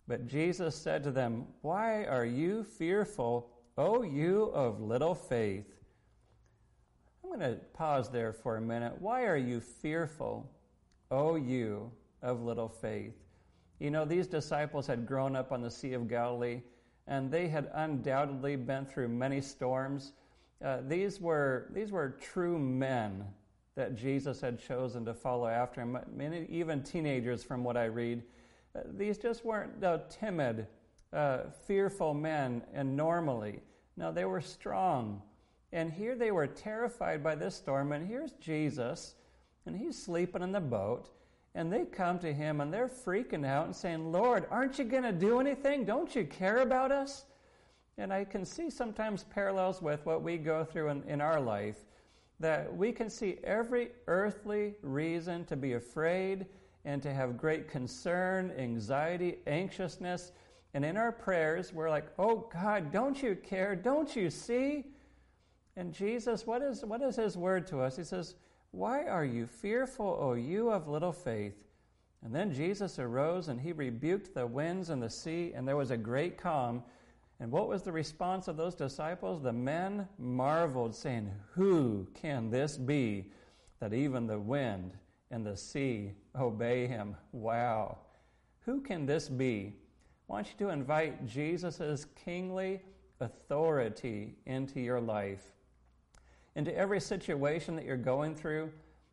But 0.07 0.27
Jesus 0.27 0.77
said 0.77 1.03
to 1.05 1.11
them, 1.11 1.47
Why 1.63 2.05
are 2.05 2.25
you 2.25 2.63
fearful, 2.63 3.51
O 3.77 4.03
you 4.03 4.45
of 4.55 4.81
little 4.81 5.15
faith? 5.15 5.67
I'm 7.23 7.31
going 7.31 7.41
to 7.41 7.59
pause 7.73 8.11
there 8.11 8.33
for 8.33 8.57
a 8.57 8.61
minute. 8.61 8.95
Why 9.01 9.25
are 9.25 9.37
you 9.37 9.61
fearful, 9.61 10.49
O 11.11 11.37
you 11.37 11.91
of 12.23 12.43
little 12.43 12.69
faith? 12.69 13.24
You 13.85 13.91
know, 13.91 14.07
these 14.07 14.27
disciples 14.27 14.87
had 14.87 15.07
grown 15.07 15.37
up 15.37 15.53
on 15.53 15.61
the 15.61 15.71
Sea 15.71 15.93
of 15.93 16.09
Galilee, 16.09 16.63
and 17.07 17.31
they 17.31 17.49
had 17.49 17.71
undoubtedly 17.75 18.57
been 18.57 18.87
through 18.87 19.09
many 19.09 19.43
storms. 19.43 20.15
Uh, 20.65 20.79
these, 20.89 21.21
were, 21.21 21.69
these 21.75 21.93
were 21.93 22.17
true 22.19 22.59
men 22.59 23.27
that 23.75 23.95
Jesus 23.95 24.41
had 24.41 24.59
chosen 24.59 25.05
to 25.05 25.13
follow 25.13 25.49
after 25.49 25.83
him. 25.83 25.99
Many, 26.17 26.47
even 26.49 26.83
teenagers, 26.83 27.45
from 27.45 27.63
what 27.63 27.77
I 27.77 27.85
read, 27.85 28.23
uh, 28.75 28.85
these 28.97 29.19
just 29.19 29.45
weren't 29.45 29.85
uh, 29.85 29.99
timid, 30.09 30.67
uh, 31.13 31.41
fearful 31.67 32.15
men, 32.15 32.63
and 32.73 32.97
normally. 32.97 33.61
No, 33.99 34.13
they 34.13 34.25
were 34.25 34.41
strong. 34.41 35.21
And 35.75 35.93
here 35.93 36.15
they 36.15 36.31
were 36.31 36.47
terrified 36.47 37.23
by 37.23 37.35
this 37.35 37.55
storm, 37.55 37.93
and 37.93 38.09
here's 38.09 38.33
Jesus, 38.41 39.15
and 39.67 39.77
he's 39.77 40.03
sleeping 40.03 40.41
in 40.41 40.53
the 40.53 40.61
boat. 40.61 41.11
And 41.55 41.73
they 41.73 41.85
come 41.85 42.19
to 42.19 42.33
him 42.33 42.61
and 42.61 42.73
they're 42.73 42.89
freaking 42.89 43.47
out 43.47 43.67
and 43.67 43.77
saying, 43.77 44.11
Lord, 44.11 44.47
aren't 44.51 44.79
you 44.79 44.85
going 44.85 45.05
to 45.05 45.13
do 45.13 45.39
anything? 45.39 45.85
Don't 45.85 46.15
you 46.15 46.25
care 46.25 46.59
about 46.59 46.91
us? 46.91 47.27
And 47.97 48.13
I 48.13 48.25
can 48.25 48.45
see 48.45 48.71
sometimes 48.71 49.25
parallels 49.25 49.81
with 49.81 50.05
what 50.05 50.23
we 50.23 50.37
go 50.37 50.65
through 50.65 50.89
in, 50.89 51.03
in 51.05 51.21
our 51.21 51.41
life 51.41 51.77
that 52.41 52.77
we 52.77 52.93
can 52.93 53.09
see 53.09 53.39
every 53.45 53.91
earthly 54.07 54.75
reason 54.83 55.45
to 55.45 55.57
be 55.57 55.75
afraid 55.75 56.47
and 56.85 57.03
to 57.03 57.15
have 57.15 57.39
great 57.39 57.69
concern, 57.69 58.53
anxiety, 58.59 59.39
anxiousness. 59.47 60.33
And 60.75 60.85
in 60.85 60.97
our 60.97 61.13
prayers, 61.13 61.73
we're 61.73 61.89
like, 61.89 62.07
oh 62.19 62.49
God, 62.53 62.91
don't 62.91 63.23
you 63.23 63.37
care? 63.37 63.77
Don't 63.77 64.15
you 64.17 64.29
see? 64.29 64.85
And 65.77 65.93
Jesus, 65.93 66.47
what 66.47 66.63
is, 66.63 66.85
what 66.85 67.01
is 67.03 67.17
his 67.17 67.37
word 67.37 67.67
to 67.69 67.81
us? 67.81 67.97
He 67.97 68.05
says, 68.05 68.35
Why 68.75 69.05
are 69.05 69.25
you 69.25 69.47
fearful, 69.47 70.19
O 70.21 70.33
you 70.33 70.71
of 70.71 70.89
little 70.89 71.13
faith? 71.13 71.55
And 72.25 72.35
then 72.35 72.53
Jesus 72.53 72.99
arose 72.99 73.47
and 73.47 73.61
he 73.61 73.71
rebuked 73.73 74.35
the 74.35 74.49
winds 74.49 74.91
and 74.91 75.01
the 75.01 75.11
sea, 75.11 75.53
and 75.55 75.67
there 75.67 75.77
was 75.77 75.93
a 75.93 75.97
great 75.97 76.37
calm. 76.37 76.83
And 77.39 77.53
what 77.53 77.69
was 77.69 77.83
the 77.83 77.93
response 77.93 78.49
of 78.49 78.57
those 78.57 78.75
disciples? 78.75 79.41
The 79.41 79.53
men 79.53 80.09
marveled, 80.19 80.97
saying, 80.97 81.31
Who 81.53 82.09
can 82.15 82.51
this 82.51 82.77
be 82.77 83.31
that 83.79 83.95
even 83.95 84.27
the 84.27 84.41
wind 84.41 84.95
and 85.31 85.47
the 85.47 85.57
sea 85.57 86.11
obey 86.35 86.89
him? 86.89 87.15
Wow. 87.31 87.99
Who 88.65 88.81
can 88.81 89.07
this 89.07 89.29
be? 89.29 89.77
I 90.29 90.33
want 90.33 90.49
you 90.49 90.67
to 90.67 90.73
invite 90.73 91.27
Jesus' 91.27 92.07
kingly 92.25 92.83
authority 93.21 94.35
into 94.47 94.81
your 94.81 95.01
life. 95.01 95.53
Into 96.57 96.77
every 96.77 97.01
situation 97.01 97.77
that 97.77 97.85
you're 97.85 97.97
going 97.97 98.35
through, 98.35 98.71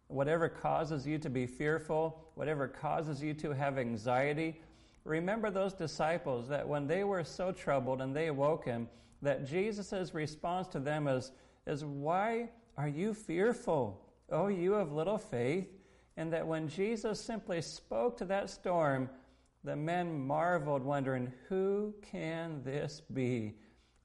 whatever 0.07 0.49
causes 0.49 1.07
you 1.07 1.17
to 1.19 1.29
be 1.29 1.45
fearful, 1.45 2.19
whatever 2.35 2.67
causes 2.67 3.21
you 3.21 3.33
to 3.35 3.51
have 3.51 3.77
anxiety, 3.77 4.59
Remember 5.03 5.49
those 5.49 5.73
disciples 5.73 6.47
that 6.49 6.67
when 6.67 6.87
they 6.87 7.03
were 7.03 7.23
so 7.23 7.51
troubled 7.51 8.01
and 8.01 8.15
they 8.15 8.27
awoke 8.27 8.65
him, 8.65 8.87
that 9.21 9.47
Jesus' 9.47 10.13
response 10.13 10.67
to 10.67 10.79
them 10.79 11.07
is, 11.07 11.31
is 11.65 11.83
Why 11.83 12.49
are 12.77 12.87
you 12.87 13.13
fearful, 13.13 13.99
O 14.29 14.47
you 14.47 14.75
of 14.75 14.93
little 14.93 15.17
faith? 15.17 15.67
And 16.17 16.31
that 16.33 16.45
when 16.45 16.67
Jesus 16.67 17.19
simply 17.19 17.61
spoke 17.61 18.17
to 18.17 18.25
that 18.25 18.49
storm, 18.49 19.09
the 19.63 19.75
men 19.75 20.19
marveled, 20.19 20.83
wondering, 20.83 21.31
Who 21.49 21.93
can 22.01 22.61
this 22.63 23.01
be 23.13 23.55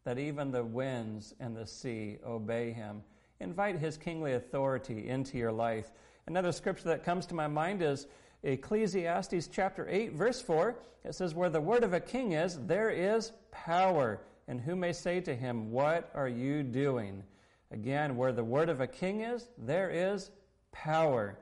that 0.04 0.18
even 0.18 0.50
the 0.50 0.64
winds 0.64 1.34
and 1.40 1.56
the 1.56 1.66
sea 1.66 2.18
obey 2.24 2.72
him? 2.72 3.02
Invite 3.40 3.78
his 3.78 3.96
kingly 3.96 4.32
authority 4.32 5.08
into 5.08 5.36
your 5.38 5.52
life. 5.52 5.90
Another 6.26 6.52
scripture 6.52 6.88
that 6.88 7.04
comes 7.04 7.26
to 7.26 7.34
my 7.34 7.46
mind 7.46 7.82
is 7.82 8.06
Ecclesiastes 8.42 9.48
chapter 9.48 9.86
8, 9.88 10.12
verse 10.12 10.40
4, 10.40 10.76
it 11.04 11.14
says, 11.14 11.34
Where 11.34 11.50
the 11.50 11.60
word 11.60 11.84
of 11.84 11.92
a 11.92 12.00
king 12.00 12.32
is, 12.32 12.58
there 12.66 12.90
is 12.90 13.32
power. 13.50 14.20
And 14.48 14.60
who 14.60 14.76
may 14.76 14.92
say 14.92 15.20
to 15.20 15.34
him, 15.34 15.70
What 15.70 16.10
are 16.14 16.28
you 16.28 16.62
doing? 16.62 17.24
Again, 17.70 18.16
where 18.16 18.32
the 18.32 18.44
word 18.44 18.68
of 18.68 18.80
a 18.80 18.86
king 18.86 19.20
is, 19.20 19.48
there 19.58 19.90
is 19.90 20.30
power. 20.72 21.38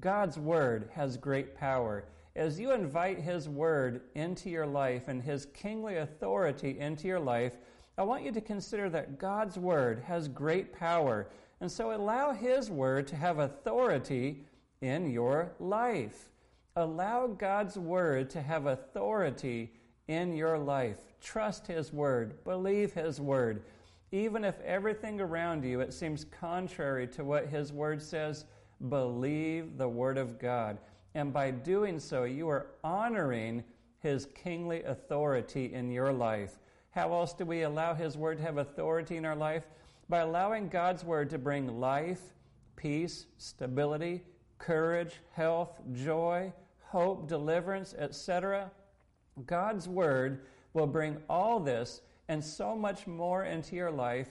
God's 0.00 0.38
word 0.38 0.90
has 0.92 1.16
great 1.16 1.56
power. 1.56 2.04
As 2.36 2.60
you 2.60 2.72
invite 2.72 3.18
his 3.18 3.48
word 3.48 4.02
into 4.14 4.50
your 4.50 4.66
life 4.66 5.08
and 5.08 5.22
his 5.22 5.46
kingly 5.46 5.96
authority 5.96 6.78
into 6.78 7.08
your 7.08 7.20
life, 7.20 7.56
I 7.98 8.02
want 8.02 8.24
you 8.24 8.32
to 8.32 8.40
consider 8.40 8.90
that 8.90 9.18
God's 9.18 9.58
word 9.58 10.02
has 10.06 10.28
great 10.28 10.72
power. 10.72 11.28
And 11.60 11.70
so 11.70 11.94
allow 11.94 12.32
his 12.32 12.70
word 12.70 13.06
to 13.08 13.16
have 13.16 13.38
authority 13.38 14.44
in 14.80 15.10
your 15.10 15.52
life. 15.58 16.30
Allow 16.76 17.28
God's 17.28 17.78
Word 17.78 18.28
to 18.30 18.42
have 18.42 18.66
authority 18.66 19.72
in 20.08 20.36
your 20.36 20.58
life. 20.58 20.98
Trust 21.22 21.66
His 21.66 21.90
Word. 21.92 22.44
Believe 22.44 22.92
His 22.92 23.18
Word. 23.18 23.62
Even 24.12 24.44
if 24.44 24.60
everything 24.60 25.20
around 25.20 25.64
you 25.64 25.80
it 25.80 25.94
seems 25.94 26.24
contrary 26.24 27.08
to 27.08 27.24
what 27.24 27.46
His 27.46 27.72
Word 27.72 28.02
says, 28.02 28.44
believe 28.90 29.78
the 29.78 29.88
Word 29.88 30.18
of 30.18 30.38
God. 30.38 30.76
And 31.14 31.32
by 31.32 31.50
doing 31.50 31.98
so, 31.98 32.24
you 32.24 32.46
are 32.50 32.66
honoring 32.84 33.64
His 34.00 34.26
kingly 34.34 34.82
authority 34.82 35.72
in 35.72 35.90
your 35.90 36.12
life. 36.12 36.58
How 36.96 37.12
else 37.12 37.34
do 37.34 37.44
we 37.44 37.60
allow 37.60 37.92
His 37.92 38.16
Word 38.16 38.38
to 38.38 38.44
have 38.44 38.56
authority 38.56 39.18
in 39.18 39.26
our 39.26 39.36
life? 39.36 39.64
By 40.08 40.20
allowing 40.20 40.68
God's 40.68 41.04
Word 41.04 41.28
to 41.28 41.36
bring 41.36 41.78
life, 41.78 42.22
peace, 42.74 43.26
stability, 43.36 44.24
courage, 44.56 45.20
health, 45.32 45.78
joy, 45.92 46.54
hope, 46.80 47.28
deliverance, 47.28 47.94
etc. 47.98 48.70
God's 49.44 49.86
Word 49.86 50.46
will 50.72 50.86
bring 50.86 51.18
all 51.28 51.60
this 51.60 52.00
and 52.28 52.42
so 52.42 52.74
much 52.74 53.06
more 53.06 53.44
into 53.44 53.76
your 53.76 53.90
life 53.90 54.30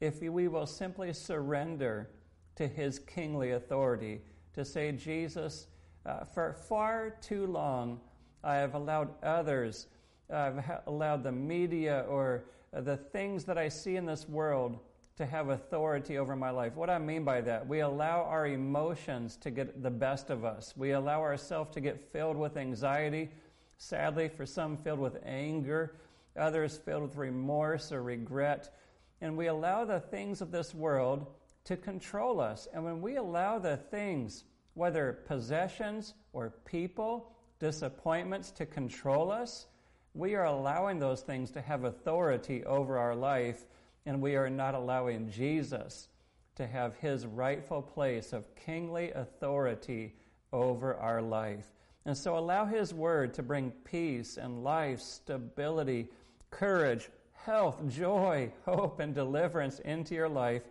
if 0.00 0.22
we 0.22 0.46
will 0.46 0.66
simply 0.66 1.12
surrender 1.12 2.10
to 2.54 2.68
His 2.68 3.00
kingly 3.00 3.50
authority. 3.50 4.20
To 4.52 4.64
say, 4.64 4.92
Jesus, 4.92 5.66
uh, 6.06 6.22
for 6.26 6.52
far 6.52 7.16
too 7.20 7.48
long, 7.48 7.98
I 8.44 8.54
have 8.54 8.76
allowed 8.76 9.20
others, 9.20 9.88
I've 10.32 10.62
allowed 10.86 11.22
the 11.22 11.32
media 11.32 12.04
or 12.08 12.44
uh, 12.74 12.80
the 12.80 12.96
things 12.96 13.44
that 13.44 13.58
I 13.58 13.68
see 13.68 13.96
in 13.96 14.06
this 14.06 14.28
world 14.28 14.78
to 15.16 15.26
have 15.26 15.48
authority 15.48 16.18
over 16.18 16.34
my 16.34 16.50
life. 16.50 16.74
What 16.74 16.90
I 16.90 16.98
mean 16.98 17.24
by 17.24 17.40
that, 17.42 17.66
we 17.66 17.80
allow 17.80 18.22
our 18.22 18.46
emotions 18.46 19.36
to 19.38 19.50
get 19.50 19.82
the 19.82 19.90
best 19.90 20.30
of 20.30 20.44
us. 20.44 20.74
We 20.76 20.90
allow 20.90 21.20
ourselves 21.20 21.72
to 21.74 21.80
get 21.80 22.12
filled 22.12 22.36
with 22.36 22.56
anxiety, 22.56 23.30
sadly, 23.78 24.28
for 24.28 24.44
some 24.44 24.76
filled 24.76 24.98
with 24.98 25.18
anger, 25.24 25.94
others 26.36 26.78
filled 26.78 27.02
with 27.02 27.16
remorse 27.16 27.92
or 27.92 28.02
regret. 28.02 28.74
And 29.20 29.36
we 29.36 29.46
allow 29.46 29.84
the 29.84 30.00
things 30.00 30.40
of 30.40 30.50
this 30.50 30.74
world 30.74 31.26
to 31.64 31.76
control 31.76 32.40
us. 32.40 32.66
And 32.72 32.84
when 32.84 33.00
we 33.00 33.16
allow 33.16 33.58
the 33.58 33.76
things, 33.76 34.44
whether 34.74 35.20
possessions 35.26 36.14
or 36.32 36.50
people, 36.64 37.30
disappointments 37.60 38.50
to 38.50 38.66
control 38.66 39.30
us, 39.30 39.66
we 40.14 40.34
are 40.36 40.44
allowing 40.44 40.98
those 40.98 41.22
things 41.22 41.50
to 41.50 41.60
have 41.60 41.84
authority 41.84 42.64
over 42.64 42.98
our 42.98 43.14
life 43.14 43.66
and 44.06 44.20
we 44.20 44.36
are 44.36 44.50
not 44.50 44.74
allowing 44.74 45.30
Jesus 45.30 46.08
to 46.56 46.66
have 46.66 46.94
his 46.96 47.26
rightful 47.26 47.82
place 47.82 48.32
of 48.32 48.54
kingly 48.54 49.10
authority 49.12 50.14
over 50.52 50.94
our 50.96 51.20
life. 51.20 51.72
And 52.06 52.16
so 52.16 52.38
allow 52.38 52.64
his 52.64 52.94
word 52.94 53.34
to 53.34 53.42
bring 53.42 53.70
peace 53.84 54.36
and 54.36 54.62
life, 54.62 55.00
stability, 55.00 56.08
courage, 56.50 57.08
health, 57.32 57.80
joy, 57.88 58.52
hope, 58.64 59.00
and 59.00 59.14
deliverance 59.14 59.80
into 59.80 60.14
your 60.14 60.28
life. 60.28 60.62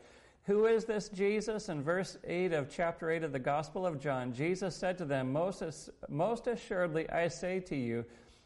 Who 0.43 0.67
is 0.67 0.85
this 0.85 1.09
Jesus? 1.09 1.69
In 1.69 1.81
verse 1.81 2.17
8 2.23 2.53
of 2.53 2.69
chapter 2.69 3.09
8 3.09 3.23
of 3.23 3.31
the 3.31 3.39
Gospel 3.39 3.85
of 3.85 3.99
John, 3.99 4.33
Jesus 4.33 4.75
said 4.75 4.97
to 4.99 5.05
them, 5.05 5.33
Most, 5.33 5.89
most 6.07 6.47
assuredly 6.47 7.09
I 7.09 7.29
say 7.29 7.59
to 7.61 7.75
you, 7.75 8.05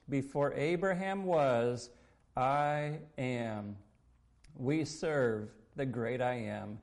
before 0.09 0.53
Abraham 0.53 1.23
was, 1.25 1.89
I 2.35 2.99
am. 3.17 3.75
We 4.55 4.85
serve 4.85 5.49
the 5.75 5.85
great 5.85 6.21
I 6.21 6.35
am. 6.35 6.79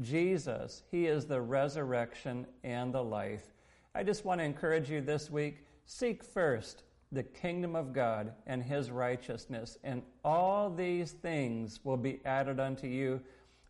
Jesus, 0.00 0.82
He 0.90 1.06
is 1.06 1.26
the 1.26 1.40
resurrection 1.40 2.46
and 2.64 2.94
the 2.94 3.02
life. 3.02 3.52
I 3.94 4.02
just 4.02 4.24
want 4.24 4.40
to 4.40 4.44
encourage 4.44 4.90
you 4.90 5.00
this 5.00 5.30
week 5.30 5.64
seek 5.84 6.24
first 6.24 6.84
the 7.10 7.22
kingdom 7.22 7.76
of 7.76 7.92
God 7.92 8.32
and 8.46 8.62
His 8.62 8.90
righteousness, 8.90 9.76
and 9.84 10.02
all 10.24 10.70
these 10.70 11.12
things 11.12 11.80
will 11.84 11.98
be 11.98 12.20
added 12.24 12.58
unto 12.58 12.86
you. 12.86 13.20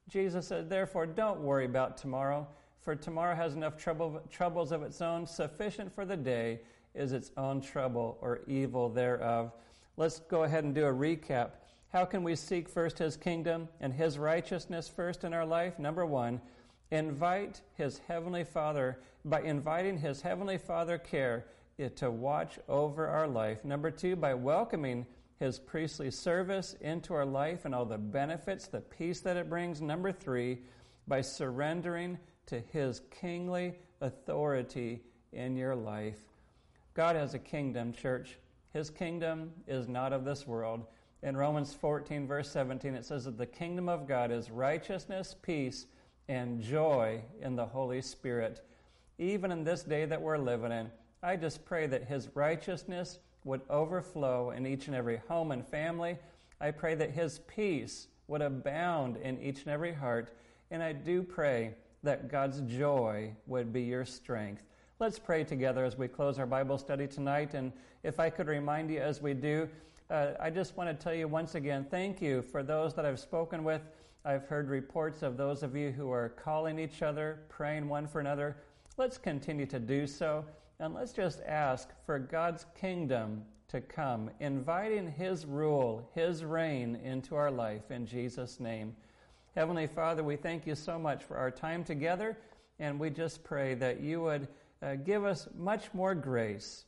Jesus 0.09 0.47
said, 0.47 0.71
Therefore, 0.71 1.07
don't 1.07 1.41
worry 1.41 1.65
about 1.65 1.97
tomorrow, 1.97 2.47
for 2.81 2.95
tomorrow 2.95 3.35
has 3.35 3.55
enough 3.55 3.77
trouble, 3.77 4.23
troubles 4.31 4.71
of 4.71 4.83
its 4.83 5.01
own. 5.01 5.27
Sufficient 5.27 5.93
for 5.93 6.05
the 6.05 6.17
day 6.17 6.61
is 6.95 7.13
its 7.13 7.31
own 7.37 7.61
trouble 7.61 8.19
or 8.21 8.43
evil 8.47 8.89
thereof. 8.89 9.53
Let's 9.97 10.21
go 10.21 10.45
ahead 10.45 10.65
and 10.65 10.75
do 10.75 10.87
a 10.87 10.93
recap. 10.93 11.51
How 11.93 12.05
can 12.05 12.23
we 12.23 12.37
seek 12.37 12.69
first 12.69 12.99
His 12.99 13.17
kingdom 13.17 13.69
and 13.81 13.93
His 13.93 14.19
righteousness 14.19 14.89
first 14.89 15.25
in 15.25 15.35
our 15.35 15.45
life? 15.45 15.79
Number 15.79 16.07
one, 16.07 16.41
invite 16.91 17.61
His 17.75 18.01
Heavenly 18.09 18.45
Father, 18.45 18.99
by 19.25 19.43
inviting 19.43 19.99
His 19.99 20.23
Heavenly 20.23 20.59
Father 20.59 20.97
care 20.97 21.47
eh, 21.79 21.91
to 21.97 22.11
watch 22.11 22.59
over 22.69 23.07
our 23.07 23.29
life. 23.29 23.65
Number 23.65 23.91
two, 23.91 24.17
by 24.17 24.35
welcoming 24.35 25.07
His 25.39 25.59
priestly 25.59 26.11
service 26.11 26.75
into 26.81 27.13
our 27.13 27.27
life 27.27 27.67
and 27.67 27.75
all 27.75 27.85
the 27.85 27.99
benefits, 27.99 28.69
the 28.69 28.81
peace 28.81 29.21
that 29.21 29.37
it 29.37 29.51
brings. 29.51 29.83
Number 29.83 30.13
three, 30.13 30.61
by 31.07 31.21
surrendering 31.21 32.19
to 32.47 32.61
His 32.73 33.03
kingly 33.11 33.75
authority 34.01 35.03
in 35.33 35.57
your 35.57 35.75
life. 35.75 36.32
God 36.95 37.17
has 37.17 37.33
a 37.35 37.39
kingdom, 37.39 37.93
church. 37.93 38.39
His 38.73 38.91
kingdom 38.91 39.53
is 39.67 39.89
not 39.89 40.13
of 40.13 40.25
this 40.25 40.47
world. 40.47 40.87
In 41.23 41.37
Romans 41.37 41.73
14, 41.73 42.27
verse 42.27 42.51
17, 42.51 42.95
it 42.95 43.05
says 43.05 43.25
that 43.25 43.39
the 43.39 43.47
kingdom 43.47 43.89
of 43.89 44.07
God 44.07 44.31
is 44.31 44.51
righteousness, 44.51 45.35
peace, 45.41 45.87
and 46.29 46.61
joy 46.61 47.23
in 47.41 47.57
the 47.57 47.65
Holy 47.65 48.03
Spirit. 48.03 48.67
Even 49.19 49.53
in 49.53 49.65
this 49.65 49.83
day 49.83 50.05
that 50.05 50.21
we're 50.21 50.39
living 50.39 50.73
in, 50.73 50.91
I 51.23 51.37
just 51.37 51.65
pray 51.65 51.87
that 51.87 52.05
His 52.05 52.29
righteousness 52.35 53.21
would 53.45 53.63
overflow 53.71 54.51
in 54.51 54.67
each 54.67 54.87
and 54.87 54.97
every 54.97 55.19
home 55.29 55.53
and 55.53 55.67
family. 55.67 56.19
I 56.61 56.73
pray 56.73 56.95
that 56.97 57.11
His 57.11 57.39
peace 57.41 58.09
would 58.27 58.43
abound 58.43 59.17
in 59.17 59.41
each 59.41 59.63
and 59.63 59.69
every 59.69 59.93
heart. 59.93 60.35
And 60.71 60.83
I 60.83 60.93
do 60.93 61.23
pray 61.23 61.75
that 62.03 62.29
God's 62.29 62.61
joy 62.63 63.33
would 63.47 63.73
be 63.73 63.83
your 63.83 64.05
strength. 64.05 64.65
Let's 65.03 65.19
pray 65.19 65.43
together 65.43 65.85
as 65.85 65.99
we 65.99 66.07
close 66.07 66.39
our 66.39 66.47
Bible 66.47 66.79
study 66.79 67.09
tonight. 67.09 67.55
And 67.55 67.73
if 68.05 68.21
I 68.21 68.31
could 68.31 68.47
remind 68.47 68.89
you 68.89 69.01
as 69.01 69.21
we 69.21 69.35
do, 69.35 69.69
uh, 70.09 70.35
I 70.39 70.49
just 70.49 70.77
want 70.77 70.91
to 70.91 70.95
tell 70.95 71.13
you 71.13 71.27
once 71.27 71.57
again 71.57 71.85
thank 71.91 72.23
you 72.23 72.41
for 72.41 72.63
those 72.63 72.95
that 72.95 73.05
I've 73.05 73.19
spoken 73.19 73.65
with. 73.65 73.83
I've 74.25 74.45
heard 74.45 74.69
reports 74.69 75.25
of 75.25 75.37
those 75.37 75.65
of 75.65 75.75
you 75.75 75.91
who 75.91 76.13
are 76.13 76.29
calling 76.29 76.79
each 76.79 77.03
other, 77.03 77.41
praying 77.49 77.89
one 77.89 78.07
for 78.07 78.21
another. 78.21 78.59
Let's 78.97 79.19
continue 79.19 79.67
to 79.67 79.81
do 79.81 80.07
so. 80.07 80.45
And 80.79 80.95
let's 80.95 81.13
just 81.13 81.41
ask 81.49 81.89
for 82.07 82.21
God's 82.21 82.67
kingdom 82.81 83.43
to 83.71 83.81
come, 83.81 84.31
inviting 84.39 85.11
His 85.11 85.47
rule, 85.47 86.09
His 86.15 86.45
reign 86.45 86.95
into 87.03 87.35
our 87.35 87.51
life 87.51 87.91
in 87.91 88.07
Jesus' 88.07 88.61
name. 88.61 88.95
Heavenly 89.57 89.89
Father, 89.89 90.23
we 90.23 90.37
thank 90.37 90.65
you 90.65 90.77
so 90.77 90.97
much 90.97 91.25
for 91.25 91.37
our 91.37 91.51
time 91.51 91.83
together, 91.83 92.39
and 92.79 93.01
we 93.01 93.11
just 93.11 93.43
pray 93.43 93.75
that 93.75 94.01
you 94.01 94.21
would 94.21 94.47
uh, 94.83 94.97
give 94.97 95.25
us 95.25 95.49
much 95.57 95.95
more 95.95 96.15
grace 96.15 96.85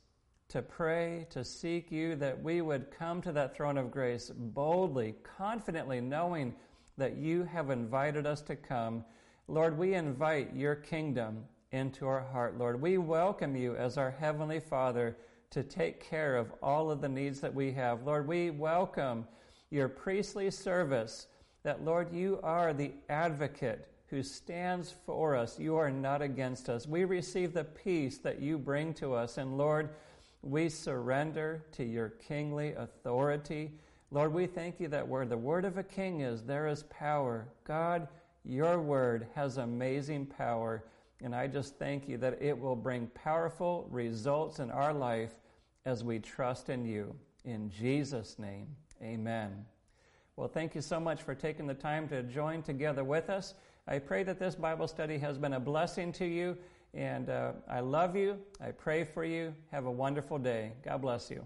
to 0.49 0.61
pray, 0.61 1.27
to 1.31 1.45
seek 1.45 1.91
you, 1.91 2.17
that 2.17 2.43
we 2.43 2.61
would 2.61 2.91
come 2.91 3.23
to 3.23 3.33
that 3.33 3.57
throne 3.57 3.79
of 3.79 3.91
grace 3.91 4.31
boldly, 4.35 5.15
confidently, 5.39 6.01
knowing 6.01 6.55
that 6.99 7.17
you 7.17 7.45
have 7.45 7.71
invited 7.71 8.27
us 8.27 8.43
to 8.43 8.57
come. 8.57 9.05
Lord, 9.49 9.79
we 9.79 9.95
invite 9.95 10.55
your 10.55 10.75
kingdom 10.75 11.45
into 11.73 12.07
our 12.07 12.21
heart, 12.21 12.59
Lord. 12.59 12.81
We 12.81 12.99
welcome 12.99 13.57
you 13.57 13.77
as 13.77 13.97
our 13.99 14.11
Heavenly 14.11 14.61
Father 14.61 15.17
to 15.51 15.63
take 15.63 16.03
care 16.03 16.37
of 16.37 16.53
all 16.63 16.91
of 16.91 17.01
the 17.01 17.09
needs 17.09 17.41
that 17.41 17.55
we 17.55 17.73
have. 17.73 18.03
Lord, 18.03 18.27
we 18.27 18.51
welcome 18.51 19.27
your 19.71 19.89
priestly 19.89 20.51
service 20.51 21.27
that, 21.63 21.85
Lord, 21.85 22.13
you 22.13 22.39
are 22.43 22.73
the 22.73 22.93
advocate 23.09 23.89
who 24.07 24.23
stands 24.23 24.95
for 25.07 25.35
us. 25.35 25.59
You 25.59 25.77
are 25.77 25.91
not 25.91 26.23
against 26.23 26.69
us. 26.69 26.87
We 26.87 27.05
receive 27.05 27.53
the 27.53 27.65
peace 27.65 28.19
that 28.19 28.41
you 28.41 28.59
bring 28.59 28.95
to 28.95 29.15
us. 29.15 29.39
And 29.39 29.57
Lord, 29.57 29.91
we 30.43 30.69
surrender 30.69 31.65
to 31.73 31.85
your 31.85 32.11
kingly 32.11 32.75
authority. 32.75 33.73
Lord, 34.11 34.33
we 34.33 34.47
thank 34.47 34.79
you 34.79 34.89
that 34.89 35.09
where 35.09 35.27
the 35.27 35.37
word 35.37 35.65
of 35.65 35.79
a 35.79 35.83
king 35.83 36.21
is, 36.21 36.43
there 36.43 36.69
is 36.69 36.85
power. 36.85 37.49
God, 37.65 38.09
your 38.45 38.81
word 38.81 39.27
has 39.35 39.57
amazing 39.57 40.27
power. 40.27 40.85
And 41.23 41.35
I 41.35 41.47
just 41.47 41.79
thank 41.79 42.09
you 42.09 42.19
that 42.19 42.43
it 42.43 42.59
will 42.59 42.77
bring 42.77 43.07
powerful 43.09 43.89
results 43.91 44.59
in 44.59 44.71
our 44.71 44.93
life 44.93 45.33
as 45.87 46.05
we 46.05 46.19
trust 46.19 46.69
in 46.69 46.85
you. 46.85 47.15
In 47.45 47.71
Jesus' 47.71 48.39
name, 48.39 48.67
amen. 49.03 49.65
Well, 50.37 50.49
thank 50.49 50.75
you 50.75 50.81
so 50.81 51.01
much 51.01 51.23
for 51.23 51.35
taking 51.35 51.67
the 51.67 51.75
time 51.75 52.09
to 52.09 52.23
join 52.23 52.63
together 52.63 53.05
with 53.05 53.31
us. 53.31 53.55
I 53.87 53.99
pray 53.99 54.23
that 54.23 54.39
this 54.39 54.55
Bible 54.55 54.89
study 54.89 55.19
has 55.19 55.37
been 55.37 55.53
a 55.53 55.61
blessing 55.61 56.11
to 56.13 56.25
you, 56.25 56.57
and 56.95 57.29
uh, 57.29 57.53
I 57.69 57.81
love 57.81 58.17
you. 58.17 58.39
I 58.61 58.71
pray 58.71 59.05
for 59.05 59.25
you. 59.25 59.55
Have 59.73 59.85
a 59.85 59.91
wonderful 59.91 60.39
day. 60.39 60.73
God 60.83 61.03
bless 61.03 61.31
you. 61.31 61.45